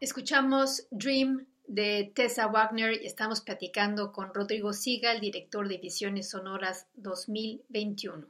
Escuchamos 0.00 0.86
Dream 0.92 1.44
de 1.66 2.12
Tessa 2.14 2.46
Wagner 2.46 3.02
y 3.02 3.06
estamos 3.06 3.40
platicando 3.40 4.12
con 4.12 4.32
Rodrigo 4.32 4.72
Siga, 4.72 5.10
el 5.10 5.20
director 5.20 5.66
de 5.66 5.78
Visiones 5.78 6.30
Sonoras 6.30 6.86
2021. 6.94 8.24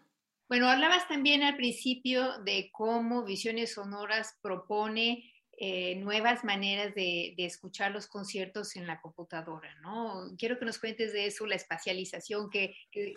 Bueno, 0.49 0.71
hablabas 0.71 1.07
también 1.09 1.43
al 1.43 1.57
principio 1.57 2.39
de 2.39 2.71
cómo 2.73 3.23
Visiones 3.23 3.75
Sonoras 3.75 4.39
propone 4.41 5.31
eh, 5.59 5.97
nuevas 5.97 6.43
maneras 6.43 6.95
de, 6.95 7.35
escuchar 7.37 7.91
los 7.91 8.07
conciertos 8.07 8.75
en 8.77 8.87
la 8.87 9.03
computadora, 9.03 9.75
¿no? 9.83 10.35
Quiero 10.39 10.59
que 10.59 10.65
nos 10.65 10.79
cuentes 10.79 11.13
de 11.13 11.27
eso, 11.27 11.45
la 11.47 11.57
espacialización 11.57 12.49
que, 12.49 12.77
que, 12.91 13.13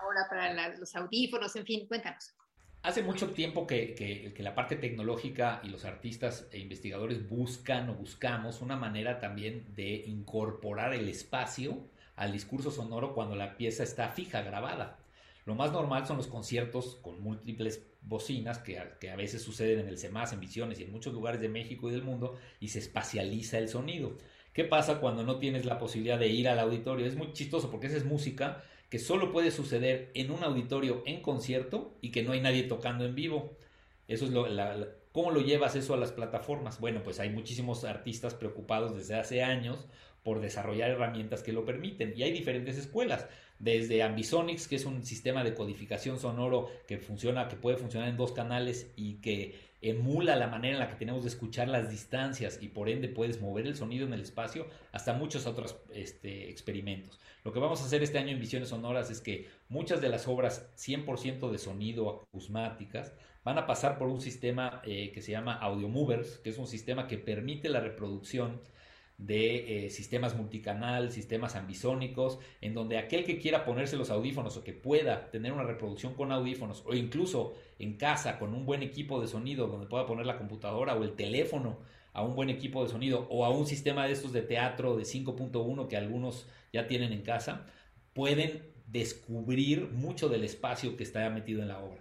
ahora 0.00 0.26
para 0.28 0.76
los 0.76 0.94
audífonos, 0.94 1.56
en 1.56 1.66
fin, 1.66 1.88
cuéntanos. 1.88 2.36
Hace 2.82 3.02
mucho 3.02 3.28
tiempo 3.30 3.66
que, 3.66 4.32
la 4.38 4.54
parte 4.54 4.74
tecnológica 4.74 5.60
y 5.62 5.68
los 5.68 5.84
artistas 5.84 6.48
e 6.50 6.58
investigadores 6.58 7.28
buscan 7.28 7.90
o 7.90 7.94
buscamos 7.94 8.62
una 8.62 8.74
manera 8.74 9.20
también 9.20 9.66
de 9.76 9.96
incorporar 10.06 10.94
el 10.94 11.06
espacio 11.10 11.76
al 12.16 12.32
discurso 12.32 12.70
sonoro 12.70 13.12
cuando 13.12 13.36
la 13.36 13.58
pieza 13.58 13.82
está 13.82 14.08
fija, 14.08 14.40
grabada. 14.40 14.98
Lo 15.44 15.54
más 15.54 15.72
normal 15.72 16.06
son 16.06 16.16
los 16.16 16.26
conciertos 16.26 16.96
con 17.02 17.20
múltiples 17.22 17.86
bocinas 18.00 18.58
que 18.58 18.78
a, 18.78 19.16
veces 19.16 19.42
suceden 19.42 19.80
en 19.80 19.88
el 19.88 19.98
CEMAS, 19.98 20.32
en 20.32 20.40
Visiones 20.40 20.80
y 20.80 20.84
en 20.84 20.92
muchos 20.92 21.12
lugares 21.12 21.40
de 21.42 21.50
México 21.50 21.90
y 21.90 21.92
del 21.92 22.02
mundo 22.02 22.38
y 22.60 22.68
se 22.68 22.78
espacializa 22.78 23.58
el 23.58 23.68
sonido. 23.68 24.16
¿Qué 24.54 24.64
pasa 24.64 25.00
cuando 25.00 25.22
no 25.22 25.38
tienes 25.38 25.66
la 25.66 25.78
posibilidad 25.78 26.18
de 26.18 26.28
ir 26.28 26.48
al 26.48 26.58
auditorio? 26.58 27.04
Es 27.04 27.14
muy 27.14 27.34
chistoso 27.34 27.70
porque 27.70 27.88
esa 27.88 27.98
es 27.98 28.06
música 28.06 28.64
que 28.90 28.98
solo 28.98 29.32
puede 29.32 29.50
suceder 29.52 30.10
en 30.14 30.30
un 30.30 30.42
auditorio 30.44 31.02
en 31.06 31.22
concierto 31.22 31.96
y 32.02 32.10
que 32.10 32.22
no 32.22 32.32
hay 32.32 32.40
nadie 32.40 32.64
tocando 32.64 33.04
en 33.06 33.14
vivo. 33.14 33.56
Eso 34.08 34.26
es 34.26 34.32
lo, 34.32 34.46
¿Cómo 35.12 35.30
lo 35.30 35.40
llevas 35.40 35.76
eso 35.76 35.94
a 35.94 35.96
las 35.96 36.12
plataformas? 36.12 36.80
Bueno, 36.80 37.02
pues 37.02 37.20
hay 37.20 37.30
muchísimos 37.30 37.84
artistas 37.84 38.34
preocupados 38.34 38.96
desde 38.96 39.14
hace 39.14 39.42
años 39.42 39.86
por 40.24 40.40
desarrollar 40.40 40.90
herramientas 40.90 41.42
que 41.42 41.52
lo 41.52 41.64
permiten 41.64 42.12
y 42.16 42.24
hay 42.24 42.32
diferentes 42.32 42.76
escuelas 42.76 43.26
desde 43.60 44.02
Ambisonics, 44.02 44.68
que 44.68 44.76
es 44.76 44.84
un 44.84 45.04
sistema 45.04 45.44
de 45.44 45.54
codificación 45.54 46.18
sonoro 46.18 46.70
que 46.86 46.98
funciona, 46.98 47.48
que 47.48 47.56
puede 47.56 47.76
funcionar 47.76 48.08
en 48.08 48.16
dos 48.16 48.32
canales 48.32 48.92
y 48.96 49.14
que 49.14 49.69
emula 49.82 50.36
la 50.36 50.46
manera 50.46 50.74
en 50.74 50.80
la 50.80 50.88
que 50.88 50.96
tenemos 50.96 51.22
de 51.22 51.28
escuchar 51.30 51.68
las 51.68 51.90
distancias 51.90 52.58
y 52.60 52.68
por 52.68 52.88
ende 52.88 53.08
puedes 53.08 53.40
mover 53.40 53.66
el 53.66 53.76
sonido 53.76 54.06
en 54.06 54.12
el 54.12 54.20
espacio, 54.20 54.66
hasta 54.92 55.14
muchos 55.14 55.46
otros 55.46 55.76
este, 55.92 56.50
experimentos. 56.50 57.18
Lo 57.44 57.52
que 57.52 57.60
vamos 57.60 57.80
a 57.80 57.86
hacer 57.86 58.02
este 58.02 58.18
año 58.18 58.32
en 58.32 58.40
Visiones 58.40 58.68
Sonoras 58.68 59.10
es 59.10 59.20
que 59.20 59.48
muchas 59.68 60.00
de 60.00 60.10
las 60.10 60.28
obras 60.28 60.70
100% 60.76 61.50
de 61.50 61.58
sonido 61.58 62.26
acusmáticas 62.28 63.14
van 63.42 63.56
a 63.56 63.66
pasar 63.66 63.96
por 63.96 64.08
un 64.08 64.20
sistema 64.20 64.82
eh, 64.84 65.12
que 65.12 65.22
se 65.22 65.32
llama 65.32 65.54
Audio 65.54 65.88
Movers, 65.88 66.38
que 66.38 66.50
es 66.50 66.58
un 66.58 66.66
sistema 66.66 67.06
que 67.06 67.16
permite 67.16 67.70
la 67.70 67.80
reproducción 67.80 68.60
de 69.20 69.86
eh, 69.86 69.90
sistemas 69.90 70.34
multicanal, 70.34 71.12
sistemas 71.12 71.54
ambisónicos, 71.54 72.38
en 72.60 72.72
donde 72.72 72.96
aquel 72.96 73.24
que 73.24 73.38
quiera 73.38 73.64
ponerse 73.64 73.96
los 73.96 74.10
audífonos 74.10 74.56
o 74.56 74.64
que 74.64 74.72
pueda 74.72 75.30
tener 75.30 75.52
una 75.52 75.64
reproducción 75.64 76.14
con 76.14 76.32
audífonos 76.32 76.82
o 76.86 76.94
incluso 76.94 77.52
en 77.78 77.94
casa 77.94 78.38
con 78.38 78.54
un 78.54 78.64
buen 78.64 78.82
equipo 78.82 79.20
de 79.20 79.28
sonido 79.28 79.66
donde 79.66 79.86
pueda 79.86 80.06
poner 80.06 80.24
la 80.24 80.38
computadora 80.38 80.94
o 80.94 81.04
el 81.04 81.12
teléfono 81.12 81.78
a 82.12 82.22
un 82.22 82.34
buen 82.34 82.48
equipo 82.48 82.82
de 82.82 82.90
sonido 82.90 83.26
o 83.30 83.44
a 83.44 83.50
un 83.50 83.66
sistema 83.66 84.06
de 84.06 84.12
estos 84.12 84.32
de 84.32 84.42
teatro 84.42 84.96
de 84.96 85.04
5.1 85.04 85.86
que 85.86 85.96
algunos 85.96 86.46
ya 86.72 86.86
tienen 86.86 87.12
en 87.12 87.22
casa, 87.22 87.66
pueden 88.14 88.62
descubrir 88.86 89.90
mucho 89.92 90.28
del 90.28 90.44
espacio 90.44 90.96
que 90.96 91.04
está 91.04 91.28
metido 91.30 91.60
en 91.62 91.68
la 91.68 91.78
obra. 91.78 92.00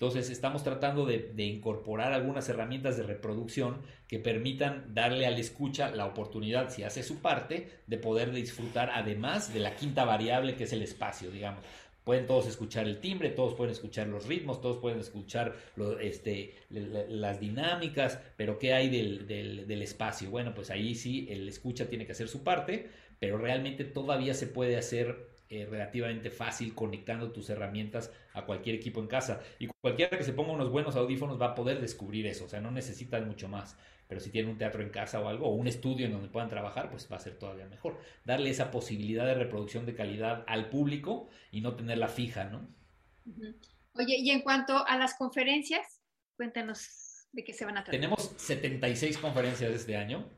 Entonces 0.00 0.30
estamos 0.30 0.62
tratando 0.62 1.06
de, 1.06 1.32
incorporar 1.42 2.12
algunas 2.12 2.48
herramientas 2.48 2.96
de 2.96 3.02
reproducción 3.02 3.78
que 4.06 4.20
permitan 4.20 4.94
darle 4.94 5.26
al 5.26 5.38
escucha 5.38 5.90
la 5.90 6.06
oportunidad, 6.06 6.70
si 6.70 6.84
hace 6.84 7.02
su 7.02 7.16
parte, 7.20 7.68
de 7.88 7.98
poder 7.98 8.30
disfrutar 8.30 8.90
además 8.94 9.52
de 9.52 9.58
la 9.58 9.74
quinta 9.74 10.04
variable 10.04 10.54
que 10.54 10.64
es 10.64 10.72
el 10.72 10.82
espacio, 10.82 11.32
digamos. 11.32 11.64
Pueden 12.04 12.26
todos 12.26 12.46
escuchar 12.46 12.86
el 12.86 13.00
timbre, 13.00 13.30
todos 13.30 13.54
pueden 13.54 13.72
escuchar 13.72 14.06
los 14.06 14.26
ritmos, 14.26 14.60
todos 14.60 14.78
pueden 14.78 15.00
escuchar 15.00 15.56
este, 16.00 16.54
las 16.70 17.40
dinámicas, 17.40 18.20
pero 18.36 18.56
¿qué 18.60 18.74
hay 18.74 18.88
del, 18.88 19.26
del 19.26 19.82
espacio? 19.82 20.30
Bueno, 20.30 20.54
pues 20.54 20.70
ahí 20.70 20.94
sí 20.94 21.26
el 21.28 21.48
escucha 21.48 21.88
tiene 21.88 22.06
que 22.06 22.12
hacer 22.12 22.28
su 22.28 22.44
parte, 22.44 22.88
pero 23.18 23.36
realmente 23.36 23.84
todavía 23.84 24.34
se 24.34 24.46
puede 24.46 24.76
hacer 24.76 25.27
eh, 25.50 25.66
relativamente 25.68 26.30
fácil 26.30 26.74
conectando 26.74 27.32
tus 27.32 27.48
herramientas 27.48 28.12
a 28.34 28.44
cualquier 28.44 28.76
equipo 28.76 29.00
en 29.00 29.06
casa. 29.06 29.40
Y 29.58 29.68
cualquiera 29.80 30.18
que 30.18 30.24
se 30.24 30.34
ponga 30.34 30.52
unos 30.52 30.70
buenos 30.70 30.94
audífonos 30.94 31.40
va 31.40 31.46
a 31.46 31.54
poder 31.54 31.80
descubrir 31.80 32.26
eso, 32.26 32.44
o 32.44 32.48
sea, 32.48 32.60
no 32.60 32.70
necesitan 32.70 33.26
mucho 33.26 33.48
más. 33.48 33.76
Pero 34.08 34.20
si 34.20 34.30
tienen 34.30 34.50
un 34.50 34.58
teatro 34.58 34.82
en 34.82 34.90
casa 34.90 35.20
o 35.20 35.28
algo, 35.28 35.46
o 35.46 35.54
un 35.54 35.66
estudio 35.66 36.06
en 36.06 36.12
donde 36.12 36.28
puedan 36.28 36.48
trabajar, 36.48 36.90
pues 36.90 37.10
va 37.10 37.16
a 37.16 37.20
ser 37.20 37.38
todavía 37.38 37.66
mejor. 37.66 37.98
Darle 38.24 38.50
esa 38.50 38.70
posibilidad 38.70 39.24
de 39.24 39.34
reproducción 39.34 39.86
de 39.86 39.94
calidad 39.94 40.44
al 40.46 40.68
público 40.68 41.28
y 41.50 41.60
no 41.60 41.76
tenerla 41.76 42.08
fija, 42.08 42.44
¿no? 42.44 42.68
Oye, 43.94 44.16
y 44.18 44.30
en 44.30 44.42
cuanto 44.42 44.86
a 44.86 44.96
las 44.98 45.14
conferencias, 45.14 46.00
cuéntanos 46.36 47.26
de 47.32 47.44
qué 47.44 47.52
se 47.52 47.64
van 47.64 47.78
a 47.78 47.84
tratar. 47.84 48.00
Tenemos 48.00 48.34
76 48.36 49.18
conferencias 49.18 49.72
este 49.72 49.96
año, 49.96 50.28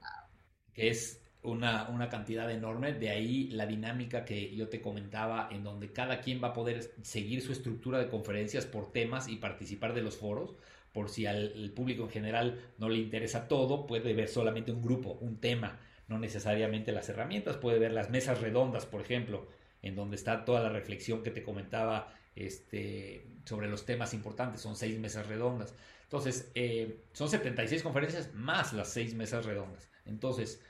que 0.73 0.89
es 0.89 1.20
una, 1.43 1.89
una, 1.89 2.09
cantidad 2.09 2.51
enorme. 2.51 2.93
De 2.93 3.11
ahí 3.11 3.49
la 3.49 3.67
dinámica 3.67 4.25
que 4.25 4.55
yo 4.55 4.69
te 4.69 4.81
comentaba, 4.81 5.49
en 5.51 5.65
donde 5.65 5.93
cada 5.93 6.21
quien 6.21 6.43
va 6.43 6.49
a 6.49 6.53
poder 6.53 6.93
seguir 7.03 7.43
su 7.43 7.53
estructura 7.53 7.99
de 7.99 8.09
conferencias 8.09 8.67
por 8.67 8.93
temas 8.93 9.29
y 9.29 9.37
participar 9.37 9.95
de 9.95 10.03
los 10.03 10.17
foros. 10.17 10.55
Por 10.93 11.09
si 11.09 11.27
al 11.27 11.73
público 11.75 12.03
en 12.05 12.11
general 12.11 12.61
no 12.79 12.89
le 12.89 12.99
interesa 12.99 13.47
todo, 13.49 13.87
puede 13.87 14.13
ver 14.13 14.29
solamente 14.29 14.73
un 14.73 14.83
grupo, 14.83 15.19
un 15.21 15.37
tema, 15.37 15.79
no 16.09 16.19
necesariamente 16.19 16.93
las 16.93 17.09
herramientas. 17.09 17.57
Puede 17.57 17.79
ver 17.79 17.93
las 17.93 18.11
mesas 18.11 18.41
redondas, 18.41 18.87
por 18.87 19.01
ejemplo, 19.01 19.47
en 19.83 19.95
donde 19.95 20.17
está 20.17 20.45
toda 20.45 20.61
la 20.61 20.69
reflexión 20.69 21.23
que 21.23 21.31
te 21.31 21.43
comentaba 21.43 22.13
este, 22.35 23.27
sobre 23.45 23.69
los 23.69 23.87
temas 23.87 24.15
importantes. 24.15 24.61
Son 24.61 24.77
seis 24.77 24.99
mesas 24.99 25.27
redondas. 25.29 25.75
Entonces, 26.03 26.51
eh, 26.57 27.05
son 27.13 27.29
76 27.29 27.85
conferencias 27.85 28.35
más 28.35 28.73
las 28.73 28.89
seis 28.89 29.15
mesas 29.15 29.45
redondas. 29.45 29.89
Entonces, 30.07 30.61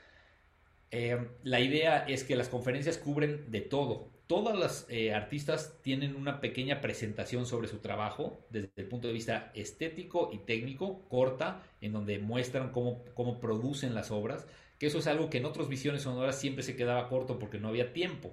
eh, 0.91 1.29
la 1.43 1.59
idea 1.61 2.05
es 2.07 2.23
que 2.23 2.35
las 2.35 2.49
conferencias 2.49 2.97
cubren 2.97 3.49
de 3.49 3.61
todo. 3.61 4.11
Todas 4.27 4.57
las 4.57 4.85
eh, 4.89 5.13
artistas 5.13 5.77
tienen 5.81 6.15
una 6.15 6.39
pequeña 6.39 6.79
presentación 6.79 7.45
sobre 7.45 7.67
su 7.67 7.79
trabajo 7.79 8.45
desde 8.49 8.71
el 8.75 8.87
punto 8.87 9.07
de 9.07 9.13
vista 9.13 9.51
estético 9.55 10.29
y 10.31 10.39
técnico, 10.39 11.01
corta, 11.09 11.63
en 11.81 11.93
donde 11.93 12.19
muestran 12.19 12.71
cómo, 12.71 13.03
cómo 13.13 13.39
producen 13.39 13.93
las 13.93 14.11
obras, 14.11 14.47
que 14.79 14.87
eso 14.87 14.99
es 14.99 15.07
algo 15.07 15.29
que 15.29 15.37
en 15.39 15.45
otras 15.45 15.67
visiones 15.67 16.03
sonoras 16.03 16.39
siempre 16.39 16.63
se 16.63 16.75
quedaba 16.75 17.09
corto 17.09 17.39
porque 17.39 17.59
no 17.59 17.67
había 17.67 17.93
tiempo. 17.93 18.31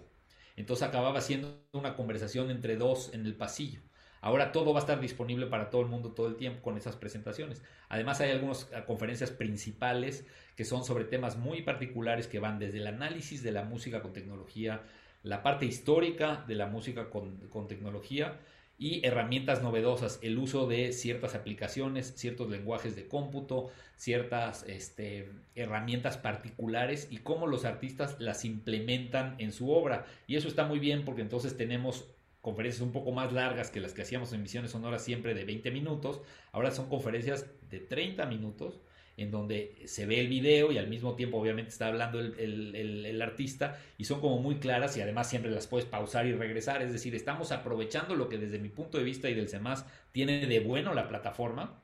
Entonces 0.56 0.86
acababa 0.86 1.20
siendo 1.20 1.64
una 1.72 1.94
conversación 1.94 2.50
entre 2.50 2.76
dos 2.76 3.12
en 3.12 3.26
el 3.26 3.36
pasillo. 3.36 3.80
Ahora 4.20 4.52
todo 4.52 4.72
va 4.72 4.80
a 4.80 4.82
estar 4.82 5.00
disponible 5.00 5.46
para 5.46 5.70
todo 5.70 5.82
el 5.82 5.88
mundo 5.88 6.12
todo 6.12 6.28
el 6.28 6.36
tiempo 6.36 6.62
con 6.62 6.76
esas 6.76 6.96
presentaciones. 6.96 7.62
Además 7.88 8.20
hay 8.20 8.30
algunas 8.30 8.68
eh, 8.72 8.82
conferencias 8.86 9.30
principales 9.30 10.26
que 10.56 10.64
son 10.64 10.84
sobre 10.84 11.04
temas 11.04 11.36
muy 11.36 11.62
particulares 11.62 12.26
que 12.26 12.40
van 12.40 12.58
desde 12.58 12.78
el 12.78 12.86
análisis 12.86 13.42
de 13.42 13.52
la 13.52 13.64
música 13.64 14.02
con 14.02 14.12
tecnología, 14.12 14.82
la 15.22 15.42
parte 15.42 15.66
histórica 15.66 16.44
de 16.48 16.54
la 16.56 16.66
música 16.66 17.10
con, 17.10 17.68
tecnología 17.68 18.38
y 18.76 19.04
herramientas 19.04 19.62
novedosas, 19.62 20.20
el 20.22 20.38
uso 20.38 20.68
de 20.68 20.92
ciertas 20.92 21.34
aplicaciones, 21.34 22.14
ciertos 22.16 22.48
lenguajes 22.48 22.94
de 22.94 23.08
cómputo, 23.08 23.70
ciertas 23.96 24.64
este, 24.68 25.30
herramientas 25.56 26.16
particulares 26.16 27.08
y 27.10 27.18
cómo 27.18 27.48
los 27.48 27.64
artistas 27.64 28.16
las 28.20 28.44
implementan 28.44 29.34
en 29.38 29.52
su 29.52 29.70
obra. 29.70 30.06
Y 30.28 30.36
eso 30.36 30.46
está 30.46 30.64
muy 30.64 30.78
bien 30.78 31.04
porque 31.04 31.22
entonces 31.22 31.56
tenemos 31.56 32.08
conferencias 32.40 32.82
un 32.82 32.92
poco 32.92 33.12
más 33.12 33.32
largas 33.32 33.70
que 33.70 33.80
las 33.80 33.92
que 33.92 34.02
hacíamos 34.02 34.32
en 34.32 34.42
misiones 34.42 34.70
sonoras 34.70 35.02
siempre 35.02 35.34
de 35.34 35.44
20 35.44 35.70
minutos, 35.70 36.20
ahora 36.52 36.70
son 36.70 36.88
conferencias 36.88 37.46
de 37.70 37.80
30 37.80 38.26
minutos 38.26 38.80
en 39.18 39.32
donde 39.32 39.74
se 39.86 40.06
ve 40.06 40.20
el 40.20 40.28
video 40.28 40.70
y 40.70 40.78
al 40.78 40.86
mismo 40.86 41.16
tiempo 41.16 41.38
obviamente 41.38 41.70
está 41.70 41.88
hablando 41.88 42.20
el, 42.20 43.20
artista 43.20 43.76
y 43.98 44.04
son 44.04 44.20
como 44.20 44.38
muy 44.38 44.60
claras 44.60 44.96
y 44.96 45.00
además 45.00 45.28
siempre 45.28 45.50
las 45.50 45.66
puedes 45.66 45.86
pausar 45.86 46.26
y 46.26 46.32
regresar, 46.32 46.82
es 46.82 46.92
decir, 46.92 47.16
estamos 47.16 47.50
aprovechando 47.50 48.14
lo 48.14 48.28
que 48.28 48.38
desde 48.38 48.60
mi 48.60 48.68
punto 48.68 48.96
de 48.96 49.02
vista 49.02 49.28
y 49.28 49.34
del 49.34 49.48
CEMAS 49.48 49.84
tiene 50.12 50.46
de 50.46 50.60
bueno 50.60 50.94
la 50.94 51.08
plataforma, 51.08 51.82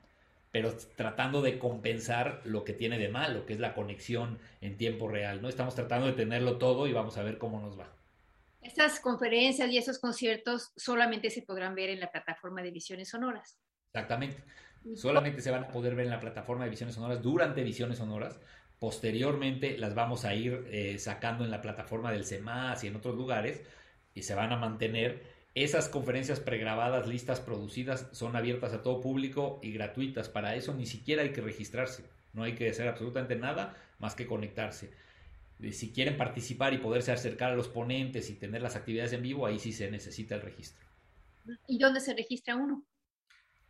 pero 0.52 0.72
tratando 0.94 1.42
de 1.42 1.59
compensar 1.59 2.40
lo 2.44 2.64
que 2.64 2.72
tiene 2.72 2.98
de 2.98 3.09
malo, 3.09 3.46
que 3.46 3.55
es 3.55 3.59
la 3.59 3.74
conexión 3.74 4.38
en 4.61 4.76
tiempo 4.76 5.09
real, 5.09 5.42
¿no? 5.42 5.48
Estamos 5.48 5.74
tratando 5.74 6.07
de 6.07 6.12
tenerlo 6.12 6.59
todo 6.59 6.86
y 6.86 6.92
vamos 6.92 7.18
a 7.18 7.24
ver 7.24 7.38
cómo 7.38 7.61
nos 7.61 7.76
va. 7.76 7.88
Estas 8.65 8.99
conferencias 8.99 9.71
y 9.71 9.77
esos 9.77 9.99
conciertos 9.99 10.73
solamente 10.75 11.29
se 11.29 11.43
podrán 11.43 11.75
ver 11.75 11.91
en 11.91 12.01
la 12.01 12.11
plataforma 12.11 12.62
de 12.62 12.71
Visiones 12.71 13.11
Sonoras. 13.11 13.59
Exactamente. 13.93 14.43
Solamente 14.97 15.43
se 15.43 15.51
van 15.51 15.65
a 15.65 15.69
poder 15.69 15.95
ver 15.95 16.07
en 16.07 16.11
la 16.11 16.21
plataforma 16.21 16.65
de 16.65 16.71
Visiones 16.71 16.95
Sonoras 16.95 17.23
durante 17.23 17.62
Visiones 17.62 17.99
Sonoras. 17.99 18.41
Posteriormente 18.79 19.77
las 19.77 19.95
vamos 19.95 20.25
a 20.25 20.35
ir 20.35 20.67
eh, 20.71 20.99
sacando 20.99 21.45
en 21.45 21.51
la 21.51 21.61
plataforma 21.61 22.11
del 22.11 22.25
CEMAS 22.25 22.85
y 22.85 22.87
en 22.89 22.97
otros 22.97 23.15
lugares 23.15 23.62
y 24.15 24.23
se 24.23 24.35
van 24.35 24.53
a 24.53 24.57
mantener. 24.57 25.23
Esas 25.55 25.89
conferencias 25.89 26.41
pregrabadas, 26.41 27.07
listas, 27.07 27.41
producidas, 27.41 28.09
son 28.12 28.35
abiertas 28.35 28.73
a 28.73 28.83
todo 28.83 29.01
público 29.01 29.61
y 29.62 29.73
gratuitas. 29.73 30.31
Para 30.31 30.57
eso 30.57 30.73
ni 30.73 30.87
siquiera 30.87 31.23
hay 31.23 31.33
que 31.33 31.43
registrarse. 31.43 32.05
No 32.33 32.43
hay 32.43 32.55
que 32.55 32.71
hacer 32.71 32.89
absolutamente 32.89 33.37
nada 33.37 33.77
más 33.99 34.15
que 34.15 34.27
conectarse. 34.27 34.91
Si 35.70 35.92
quieren 35.92 36.16
participar 36.16 36.74
y 36.74 36.78
poderse 36.78 37.12
acercar 37.12 37.52
a 37.52 37.57
los 37.57 37.68
ponentes 37.68 38.28
y 38.30 38.34
tener 38.34 38.62
las 38.62 38.76
actividades 38.76 39.12
en 39.12 39.22
vivo, 39.22 39.46
ahí 39.46 39.59
sí 39.59 39.72
se 39.72 39.90
necesita 39.90 40.34
el 40.34 40.42
registro. 40.42 40.84
¿Y 41.66 41.78
dónde 41.78 42.00
se 42.00 42.14
registra 42.14 42.57
uno? 42.57 42.84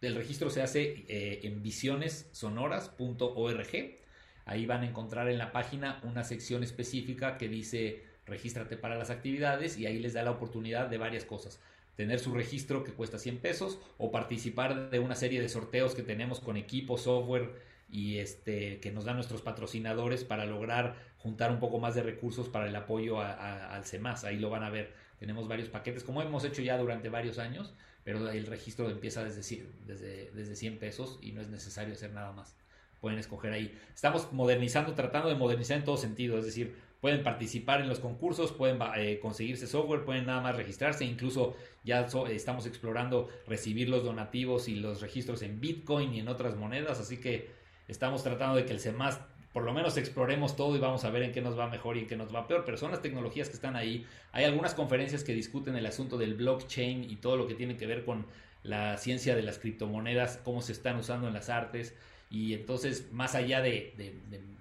El 0.01 0.15
registro 0.15 0.51
se 0.51 0.63
hace 0.63 1.05
eh, 1.09 1.41
en 1.45 1.63
visionessonoras.org. 1.63 3.99
Ahí 4.47 4.67
van 4.67 4.83
a 4.83 4.89
encontrar 4.89 5.29
en 5.29 5.39
la 5.39 5.53
página 5.53 6.01
una 6.05 6.25
sección 6.25 6.63
específica 6.63 7.39
que 7.39 7.49
dice 7.49 8.05
regístrate 8.27 8.77
para 8.77 8.97
las 8.97 9.11
actividades 9.11 9.79
y 9.79 9.87
ahí 9.87 9.99
les 9.99 10.15
da 10.15 10.23
la 10.23 10.31
oportunidad 10.31 10.89
de 10.89 10.99
varias 10.99 11.25
cosas. 11.25 11.61
Tener 11.97 12.19
su 12.19 12.35
registro 12.35 12.83
que 12.83 12.93
cuesta 12.93 13.19
100 13.19 13.39
pesos 13.39 13.79
o 13.99 14.11
participar 14.11 14.91
de 14.91 14.99
una 14.99 15.15
serie 15.15 15.41
de 15.41 15.49
sorteos 15.49 15.95
que 15.95 16.03
tenemos 16.03 16.41
con 16.41 16.57
equipo, 16.57 16.99
software 16.99 17.55
y 17.95 18.19
este 18.19 18.81
que 18.81 18.91
nos 18.91 19.05
dan 19.05 19.15
nuestros 19.15 19.41
patrocinadores 19.41 20.25
para 20.25 20.47
lograr 20.47 20.97
juntar 21.17 21.53
un 21.53 21.61
poco 21.61 21.79
más 21.79 21.95
de 21.95 22.03
recursos 22.03 22.49
para 22.49 22.67
el 22.67 22.75
apoyo 22.75 23.21
al 23.21 23.85
CEMAS. 23.85 24.25
Ahí 24.25 24.37
lo 24.37 24.51
van 24.51 24.65
a 24.65 24.69
ver. 24.69 24.93
Tenemos 25.21 25.47
varios 25.47 25.69
paquetes, 25.69 26.03
como 26.03 26.21
hemos 26.21 26.45
hecho 26.45 26.61
ya 26.61 26.77
durante 26.77 27.09
varios 27.09 27.39
años, 27.39 27.73
pero 28.03 28.29
el 28.29 28.47
registro 28.47 28.91
empieza 28.91 29.23
desde, 29.23 29.69
desde, 29.87 30.33
desde 30.33 30.57
100 30.57 30.79
pesos 30.79 31.21
y 31.23 31.31
no 31.31 31.41
es 31.41 31.49
necesario 31.49 31.95
hacer 31.95 32.13
nada 32.13 32.33
más. 32.33 32.57
Pueden 33.01 33.21
escoger 33.21 33.53
ahí. 33.53 33.79
Estamos 33.95 34.33
modernizando, 34.33 34.95
tratando 34.95 35.29
de 35.29 35.37
modernizar 35.37 35.79
en 35.79 35.85
todo 35.85 35.97
sentido, 35.97 36.37
es 36.37 36.47
decir, 36.47 36.75
pueden 37.01 37.23
participar 37.23 37.81
en 37.81 37.89
los 37.89 38.01
concursos, 38.01 38.51
pueden 38.51 38.79
eh, 38.97 39.21
conseguirse 39.23 39.69
software, 39.69 40.05
pueden 40.05 40.27
nada 40.27 40.41
más 40.41 40.57
registrarse, 40.57 41.05
incluso 41.05 41.55
ya 41.85 42.09
estamos 42.31 42.67
explorando 42.67 43.29
recibir 43.47 43.89
los 43.89 44.03
donativos 44.03 44.67
y 44.67 44.75
los 44.75 45.01
registros 45.01 45.43
en 45.43 45.61
Bitcoin 45.61 46.13
y 46.13 46.21
en 46.21 46.29
otras 46.29 46.57
monedas, 46.57 46.99
así 46.99 47.19
que 47.19 47.63
estamos 47.89 48.23
tratando 48.23 48.57
de 48.57 48.65
que 48.65 48.73
el 48.73 48.81
CEMAS 48.81 49.21
por 49.55 49.63
lo 49.63 49.73
menos 49.73 49.97
exploremos 49.97 50.57
todo 50.57 50.75
y 50.75 50.81
vamos 50.81 51.05
a 51.05 51.11
ver 51.11 51.23
en 51.23 51.31
qué 51.31 51.41
nos 51.41 51.57
va 51.57 51.69
mejor 51.69 51.97
y 51.97 52.01
en 52.01 52.07
qué 52.09 52.17
nos 52.17 52.35
va 52.35 52.49
peor, 52.49 52.65
pero 52.67 52.77
son 52.77 52.91
las 52.91 53.01
tecnologías 53.01 53.49
que 53.49 53.55
están 53.55 53.77
ahí. 53.77 54.05
Hay 54.33 54.45
algunas 54.45 54.75
conferencias 54.75 55.23
que 55.23 55.33
discuten 55.33 55.77
el 55.77 55.87
asunto 55.87 56.19
del 56.19 56.35
blockchain 56.35 57.09
y 57.09 57.15
todo 57.17 57.37
lo 57.37 57.47
que 57.47 57.55
tiene 57.55 57.77
que 57.77 57.87
ver 57.87 58.05
con 58.05 58.27
la 58.65 58.97
ciencia 58.97 59.37
de 59.37 59.43
las 59.43 59.61
criptomonedas, 59.61 60.41
cómo 60.43 60.61
se 60.61 60.73
están 60.73 60.97
usando 60.97 61.29
en 61.29 61.35
las 61.35 61.51
artes. 61.51 61.95
Y 62.31 62.53
entonces, 62.53 63.13
más 63.13 63.37
allá 63.37 63.61
de, 63.61 63.95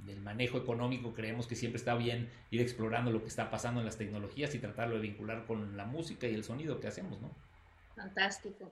del 0.05 0.21
manejo 0.21 0.59
económico, 0.59 1.15
creemos 1.15 1.47
que 1.47 1.55
siempre 1.55 1.79
está 1.79 1.95
bien 1.95 2.29
ir 2.51 2.61
explorando 2.61 3.11
lo 3.11 3.23
que 3.23 3.29
está 3.29 3.49
pasando 3.49 3.79
en 3.79 3.87
las 3.87 3.97
tecnologías 3.97 4.53
y 4.53 4.59
tratarlo 4.59 4.93
de 4.93 5.01
vincular 5.01 5.47
con 5.47 5.75
la 5.75 5.85
música 5.85 6.27
y 6.27 6.35
el 6.35 6.43
sonido 6.43 6.79
que 6.79 6.85
hacemos, 6.85 7.19
¿no? 7.19 7.31
Fantástico. 7.95 8.71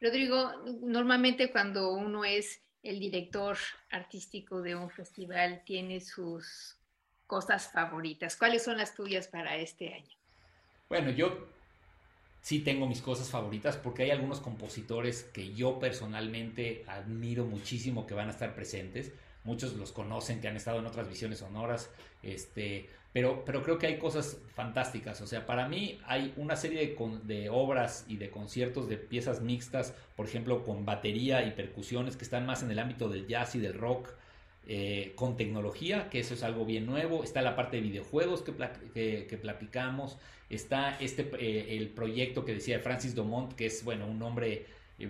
Rodrigo, 0.00 0.50
normalmente 0.80 1.52
cuando 1.52 1.92
uno 1.92 2.24
es 2.24 2.60
el 2.82 2.98
director 2.98 3.56
artístico 3.90 4.60
de 4.62 4.74
un 4.74 4.90
festival, 4.90 5.62
tiene 5.64 6.00
sus 6.00 6.76
cosas 7.26 7.70
favoritas. 7.70 8.36
¿Cuáles 8.36 8.62
son 8.62 8.76
las 8.76 8.94
tuyas 8.94 9.28
para 9.28 9.56
este 9.56 9.94
año? 9.94 10.16
Bueno, 10.88 11.10
yo 11.10 11.48
sí 12.42 12.60
tengo 12.60 12.86
mis 12.86 13.00
cosas 13.00 13.30
favoritas 13.30 13.76
porque 13.76 14.02
hay 14.02 14.10
algunos 14.10 14.40
compositores 14.40 15.22
que 15.22 15.54
yo 15.54 15.78
personalmente 15.78 16.84
admiro 16.88 17.44
muchísimo 17.44 18.06
que 18.06 18.14
van 18.14 18.28
a 18.28 18.32
estar 18.32 18.54
presentes. 18.54 19.12
Muchos 19.44 19.74
los 19.74 19.92
conocen, 19.92 20.40
que 20.40 20.48
han 20.48 20.56
estado 20.56 20.78
en 20.78 20.86
otras 20.86 21.08
visiones 21.08 21.38
sonoras, 21.38 21.90
este, 22.22 22.88
pero, 23.12 23.44
pero 23.44 23.62
creo 23.62 23.78
que 23.78 23.86
hay 23.86 23.98
cosas 23.98 24.38
fantásticas. 24.54 25.20
O 25.20 25.26
sea, 25.26 25.44
para 25.44 25.68
mí 25.68 26.00
hay 26.06 26.32
una 26.36 26.56
serie 26.56 26.78
de, 26.78 27.18
de 27.24 27.50
obras 27.50 28.04
y 28.08 28.16
de 28.16 28.30
conciertos 28.30 28.88
de 28.88 28.96
piezas 28.96 29.40
mixtas, 29.40 29.94
por 30.16 30.26
ejemplo, 30.26 30.62
con 30.64 30.86
batería 30.86 31.44
y 31.44 31.50
percusiones 31.50 32.16
que 32.16 32.24
están 32.24 32.46
más 32.46 32.62
en 32.62 32.70
el 32.70 32.78
ámbito 32.78 33.08
del 33.08 33.26
jazz 33.26 33.54
y 33.54 33.58
del 33.58 33.74
rock. 33.74 34.08
Eh, 34.68 35.14
con 35.16 35.36
tecnología, 35.36 36.08
que 36.08 36.20
eso 36.20 36.34
es 36.34 36.44
algo 36.44 36.64
bien 36.64 36.86
nuevo. 36.86 37.24
Está 37.24 37.42
la 37.42 37.56
parte 37.56 37.78
de 37.78 37.82
videojuegos 37.82 38.42
que, 38.42 39.26
que, 39.28 39.36
platicamos. 39.36 40.18
Está 40.50 40.96
este, 41.00 41.28
eh, 41.40 41.76
el 41.76 41.88
proyecto 41.88 42.44
que 42.44 42.54
decía 42.54 42.78
Francis 42.78 43.16
Domont, 43.16 43.54
que 43.54 43.66
es, 43.66 43.82
bueno, 43.82 44.06
un 44.06 44.22
hombre 44.22 44.66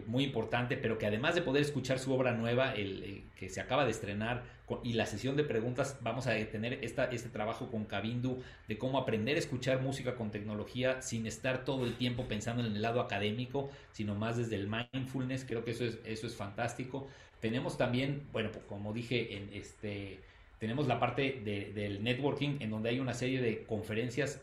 muy 0.06 0.24
importante, 0.24 0.76
pero 0.76 0.98
que 0.98 1.06
además 1.06 1.34
de 1.34 1.42
poder 1.42 1.62
escuchar 1.62 1.98
su 1.98 2.12
obra 2.12 2.32
nueva, 2.32 2.74
el, 2.74 3.24
que 3.36 3.48
se 3.48 3.60
acaba 3.60 3.84
de 3.84 3.90
estrenar, 3.90 4.44
y 4.82 4.94
la 4.94 5.06
sesión 5.06 5.36
de 5.36 5.44
preguntas, 5.44 5.98
vamos 6.00 6.26
a 6.26 6.34
tener 6.46 6.78
esta, 6.82 7.04
este 7.06 7.28
trabajo 7.28 7.70
con 7.70 7.84
Cabindu 7.84 8.42
de 8.68 8.78
cómo 8.78 8.98
aprender 8.98 9.36
a 9.36 9.38
escuchar 9.38 9.82
música 9.82 10.14
con 10.14 10.30
tecnología 10.30 11.02
sin 11.02 11.26
estar 11.26 11.64
todo 11.64 11.84
el 11.84 11.94
tiempo 11.94 12.24
pensando 12.24 12.64
en 12.64 12.74
el 12.74 12.80
lado 12.80 13.00
académico, 13.00 13.70
sino 13.92 14.14
más 14.14 14.38
desde 14.38 14.56
el 14.56 14.68
mindfulness. 14.68 15.44
Creo 15.44 15.64
que 15.64 15.72
eso 15.72 15.84
es, 15.84 15.98
eso 16.06 16.26
es 16.26 16.34
fantástico. 16.34 17.08
Tenemos 17.40 17.76
también, 17.76 18.22
bueno, 18.32 18.50
pues, 18.52 18.64
como 18.64 18.92
dije, 18.92 19.36
en 19.36 19.50
este, 19.52 20.20
tenemos 20.58 20.86
la 20.86 21.00
parte 21.00 21.42
del 21.42 22.04
networking 22.04 22.58
en 22.60 22.70
donde 22.70 22.90
hay 22.90 23.00
una 23.00 23.14
serie 23.14 23.40
de 23.40 23.64
conferencias, 23.64 24.40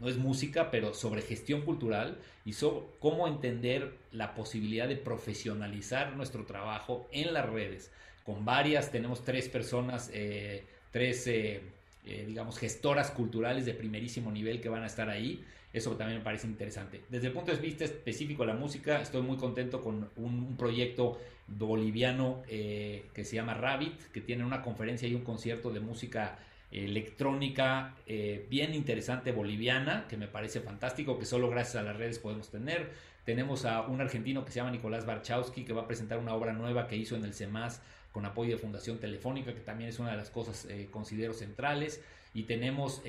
no 0.00 0.08
es 0.08 0.16
música, 0.16 0.70
pero 0.70 0.94
sobre 0.94 1.22
gestión 1.22 1.62
cultural 1.62 2.18
y 2.44 2.52
sobre 2.52 2.86
cómo 3.00 3.26
entender 3.26 3.94
la 4.12 4.34
posibilidad 4.34 4.88
de 4.88 4.96
profesionalizar 4.96 6.16
nuestro 6.16 6.44
trabajo 6.44 7.08
en 7.12 7.34
las 7.34 7.48
redes. 7.48 7.90
Con 8.24 8.44
varias, 8.44 8.90
tenemos 8.92 9.24
tres 9.24 9.48
personas, 9.48 10.10
eh, 10.12 10.64
tres, 10.92 11.26
eh, 11.26 11.62
eh, 12.04 12.24
digamos, 12.26 12.58
gestoras 12.58 13.10
culturales 13.10 13.66
de 13.66 13.74
primerísimo 13.74 14.30
nivel 14.30 14.60
que 14.60 14.68
van 14.68 14.82
a 14.82 14.86
estar 14.86 15.08
ahí. 15.08 15.44
Eso 15.72 15.96
también 15.96 16.18
me 16.18 16.24
parece 16.24 16.46
interesante. 16.46 17.02
Desde 17.08 17.28
el 17.28 17.32
punto 17.32 17.52
de 17.52 17.58
vista 17.58 17.84
específico 17.84 18.44
de 18.44 18.52
la 18.52 18.58
música, 18.58 19.00
estoy 19.02 19.22
muy 19.22 19.36
contento 19.36 19.82
con 19.82 20.10
un, 20.16 20.56
proyecto 20.56 21.18
boliviano 21.46 22.42
que 22.46 23.24
se 23.24 23.36
llama 23.36 23.54
Rabbit, 23.54 24.10
que 24.12 24.20
tiene 24.20 24.44
una 24.44 24.62
conferencia 24.62 25.08
y 25.08 25.14
un 25.14 25.24
concierto 25.24 25.70
de 25.70 25.80
música 25.80 26.38
electrónica 26.70 27.94
eh, 28.06 28.46
bien 28.50 28.74
interesante 28.74 29.32
boliviana, 29.32 30.06
que 30.08 30.16
me 30.16 30.28
parece 30.28 30.60
fantástico, 30.60 31.18
que 31.18 31.24
solo 31.24 31.50
gracias 31.50 31.76
a 31.76 31.82
las 31.82 31.96
redes 31.96 32.18
podemos 32.18 32.50
tener. 32.50 32.90
Tenemos 33.24 33.64
a 33.64 33.82
un 33.82 34.00
argentino 34.00 34.44
que 34.44 34.52
se 34.52 34.56
llama 34.56 34.70
Nicolás 34.70 35.06
Barchowski, 35.06 35.64
que 35.64 35.72
va 35.72 35.82
a 35.82 35.86
presentar 35.86 36.18
una 36.18 36.34
obra 36.34 36.52
nueva 36.52 36.88
que 36.88 36.96
hizo 36.96 37.16
en 37.16 37.24
el 37.24 37.34
CEMAS 37.34 37.80
con 38.12 38.24
apoyo 38.24 38.52
de 38.52 38.58
Fundación 38.58 38.98
Telefónica, 38.98 39.52
que 39.54 39.60
también 39.60 39.90
es 39.90 39.98
una 39.98 40.10
de 40.12 40.16
las 40.16 40.30
cosas 40.30 40.66
eh, 40.70 40.88
considero 40.90 41.34
centrales. 41.34 42.02
Y 42.34 42.44
tenemos 42.44 43.02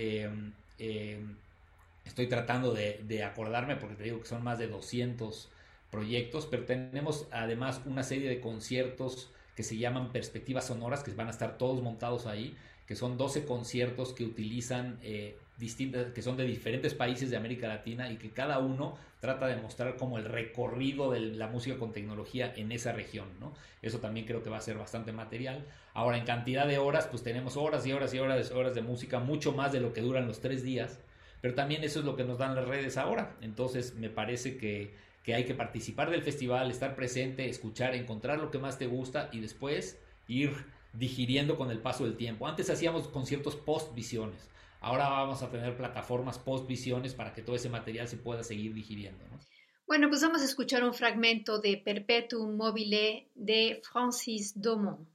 Estoy 2.10 2.26
tratando 2.26 2.74
de, 2.74 3.24
acordarme 3.24 3.76
porque 3.76 3.95
te 3.95 4.03
digo 4.05 4.20
que 4.20 4.26
son 4.26 4.43
más 4.43 4.57
de 4.57 4.68
200 4.68 5.47
proyectos, 5.91 6.47
pero 6.49 6.66
tenemos 6.66 7.28
además 7.32 7.82
una 7.86 8.01
serie 8.01 8.28
de 8.28 8.41
conciertos 8.41 9.30
que 9.55 9.62
se 9.62 9.78
llaman 9.78 10.12
Perspectivas 10.12 10.66
Sonoras, 10.66 11.03
que 11.03 11.12
van 11.12 11.28
a 11.28 11.30
estar 11.30 11.60
todos 11.60 11.84
montados 11.84 12.26
ahí, 12.26 12.57
que 12.90 12.96
son 12.96 13.20
12 13.20 13.46
conciertos 13.46 14.14
que 14.14 14.24
utilizan 14.26 14.98
eh, 15.04 15.38
distintas, 15.60 16.12
que 16.12 16.24
son 16.24 16.38
de 16.38 16.44
diferentes 16.44 16.96
países 16.96 17.30
de 17.30 17.38
América 17.38 17.68
Latina 17.68 18.12
y 18.12 18.18
que 18.18 18.32
cada 18.32 18.58
uno 18.58 18.98
trata 19.20 19.46
de 19.46 19.58
mostrar 19.58 19.96
como 19.96 20.18
el 20.18 20.26
recorrido 20.26 21.12
de 21.12 21.20
la 21.20 21.46
música 21.46 21.78
con 21.78 21.94
tecnología 21.94 22.52
en 22.56 22.72
esa 22.72 22.92
región, 22.92 23.28
¿no? 23.40 23.54
Eso 23.84 24.00
también 24.00 24.26
creo 24.26 24.42
que 24.42 24.50
va 24.50 24.58
a 24.58 24.62
ser 24.62 24.78
bastante 24.78 25.12
material. 25.12 25.68
Ahora, 25.94 26.18
en 26.18 26.26
cantidad 26.26 26.66
de 26.66 26.80
horas, 26.80 27.06
pues 27.06 27.22
tenemos 27.22 27.58
horas 27.58 27.86
y 27.86 27.94
horas 27.94 28.12
y 28.16 28.18
horas, 28.18 28.50
horas 28.50 28.74
de 28.74 28.82
música, 28.82 29.20
mucho 29.20 29.52
más 29.52 29.72
de 29.72 29.82
lo 29.82 29.94
que 29.94 30.02
duran 30.02 30.26
los 30.26 30.40
tres 30.42 30.64
días 30.64 31.00
pero 31.42 31.56
también 31.56 31.84
eso 31.84 32.00
es 32.00 32.06
lo 32.06 32.16
que 32.16 32.24
nos 32.24 32.38
dan 32.38 32.56
las 32.56 32.68
redes 32.68 32.98
ahora. 32.98 33.36
Entonces 33.42 33.96
me 33.96 34.10
parece 34.10 34.58
que, 34.58 34.94
que 35.24 35.34
hay 35.36 35.46
que 35.46 35.54
participar 35.54 36.10
del 36.10 36.22
festival, 36.22 36.70
estar 36.70 36.96
presente, 36.96 37.50
escuchar, 37.50 37.96
encontrar 37.96 38.40
lo 38.40 38.52
que 38.52 38.58
más 38.58 38.78
te 38.78 38.88
gusta 38.88 39.30
y 39.32 39.40
después 39.40 39.98
ir 40.28 40.52
digiriendo 40.94 41.58
con 41.58 41.72
el 41.72 41.80
paso 41.80 42.04
del 42.04 42.18
tiempo. 42.18 42.48
Antes 42.48 42.70
hacíamos 42.70 43.08
conciertos 43.08 43.56
post 43.56 43.94
visiones. 43.94 44.50
Ahora 44.82 45.10
vamos 45.10 45.42
a 45.42 45.50
tener 45.50 45.76
plataformas 45.76 46.40
post 46.40 46.68
visiones 46.68 47.14
para 47.14 47.34
que 47.34 47.42
todo 47.42 47.56
ese 47.56 47.70
material 47.70 48.08
se 48.08 48.18
pueda 48.18 48.44
seguir 48.44 48.74
digiriendo. 48.74 49.24
Bueno, 49.90 50.08
pues 50.08 50.22
vamos 50.22 50.42
a 50.42 50.46
escuchar 50.46 50.84
un 50.84 50.94
fragmento 50.94 51.60
de 51.60 51.78
Perpetuum 51.78 52.56
mobile 52.56 53.28
de 53.34 53.82
Francis 53.84 54.54
Domont. 54.56 55.09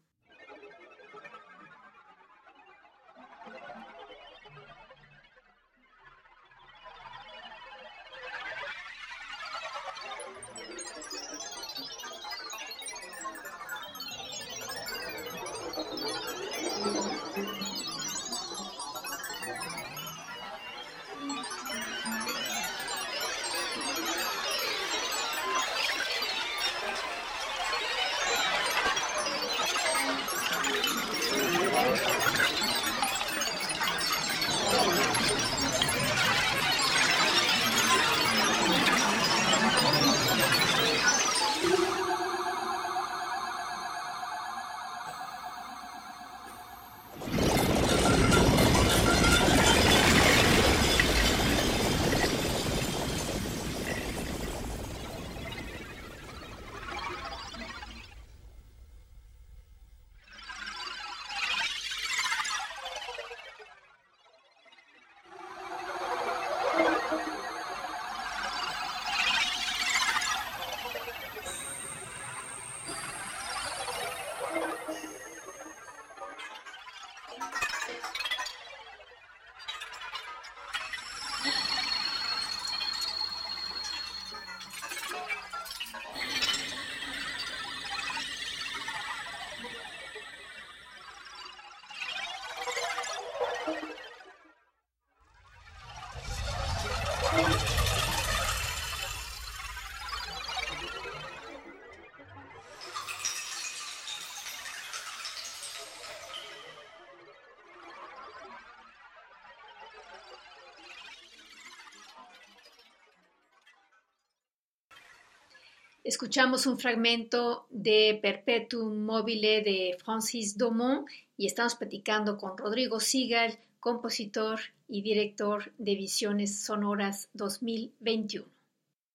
Escuchamos 116.04 116.66
un 116.66 116.78
fragmento 116.78 117.66
de 117.70 118.18
Perpetuum 118.20 119.06
mobile 119.06 119.62
de 119.62 119.96
Francis 120.04 120.58
Domont 120.58 121.08
y 121.38 121.46
estamos 121.46 121.76
platicando 121.76 122.36
con 122.36 122.58
Rodrigo 122.58 123.00
Sigal, 123.00 123.58
compositor 123.80 124.60
y 124.86 125.00
director 125.00 125.72
de 125.78 125.94
Visiones 125.94 126.62
Sonoras 126.62 127.30
2021. 127.32 128.46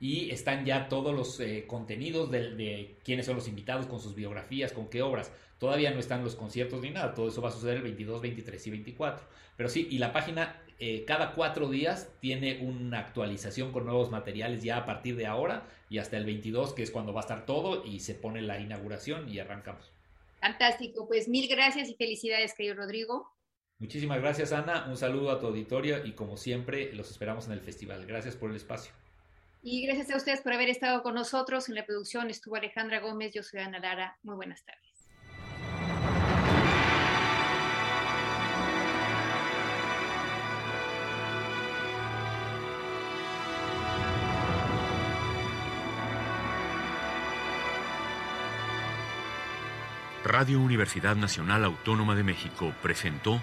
Y 0.00 0.30
están 0.30 0.64
ya 0.64 0.88
todos 0.88 1.14
los 1.14 1.38
eh, 1.40 1.66
contenidos 1.66 2.30
de, 2.30 2.54
de 2.54 2.96
quiénes 3.04 3.26
son 3.26 3.36
los 3.36 3.46
invitados 3.46 3.86
con 3.86 4.00
sus 4.00 4.14
biografías, 4.14 4.72
con 4.72 4.88
qué 4.88 5.02
obras. 5.02 5.30
Todavía 5.58 5.90
no 5.90 6.00
están 6.00 6.24
los 6.24 6.34
conciertos 6.34 6.80
ni 6.80 6.90
nada, 6.90 7.14
todo 7.14 7.28
eso 7.28 7.42
va 7.42 7.50
a 7.50 7.52
suceder 7.52 7.76
el 7.76 7.82
22, 7.82 8.22
23 8.22 8.66
y 8.66 8.70
24. 8.70 9.26
Pero 9.58 9.68
sí, 9.68 9.86
y 9.90 9.98
la 9.98 10.12
página 10.12 10.62
eh, 10.82 11.04
cada 11.04 11.32
cuatro 11.32 11.68
días 11.68 12.10
tiene 12.20 12.60
una 12.62 13.00
actualización 13.00 13.70
con 13.70 13.84
nuevos 13.84 14.10
materiales 14.10 14.62
ya 14.62 14.78
a 14.78 14.86
partir 14.86 15.14
de 15.14 15.26
ahora 15.26 15.68
y 15.90 15.98
hasta 15.98 16.16
el 16.16 16.24
22, 16.24 16.72
que 16.72 16.82
es 16.82 16.90
cuando 16.90 17.12
va 17.12 17.20
a 17.20 17.24
estar 17.24 17.44
todo 17.44 17.84
y 17.84 18.00
se 18.00 18.14
pone 18.14 18.40
la 18.40 18.58
inauguración 18.58 19.28
y 19.28 19.38
arrancamos. 19.38 19.92
Fantástico, 20.40 21.06
pues 21.06 21.28
mil 21.28 21.46
gracias 21.48 21.90
y 21.90 21.94
felicidades, 21.96 22.54
querido 22.54 22.76
Rodrigo. 22.76 23.30
Muchísimas 23.78 24.22
gracias, 24.22 24.52
Ana. 24.52 24.86
Un 24.88 24.96
saludo 24.96 25.30
a 25.30 25.38
tu 25.38 25.48
auditorio 25.48 26.06
y 26.06 26.12
como 26.12 26.38
siempre, 26.38 26.94
los 26.94 27.10
esperamos 27.10 27.46
en 27.46 27.52
el 27.52 27.60
festival. 27.60 28.06
Gracias 28.06 28.36
por 28.36 28.48
el 28.48 28.56
espacio. 28.56 28.92
Y 29.62 29.86
gracias 29.86 30.10
a 30.10 30.16
ustedes 30.16 30.40
por 30.40 30.52
haber 30.52 30.70
estado 30.70 31.02
con 31.02 31.14
nosotros. 31.14 31.68
En 31.68 31.74
la 31.74 31.84
producción 31.84 32.30
estuvo 32.30 32.56
Alejandra 32.56 33.00
Gómez, 33.00 33.32
yo 33.34 33.42
soy 33.42 33.60
Ana 33.60 33.78
Lara. 33.78 34.16
Muy 34.22 34.36
buenas 34.36 34.64
tardes. 34.64 34.90
Radio 50.24 50.60
Universidad 50.60 51.16
Nacional 51.16 51.64
Autónoma 51.64 52.14
de 52.14 52.22
México 52.22 52.72
presentó 52.82 53.42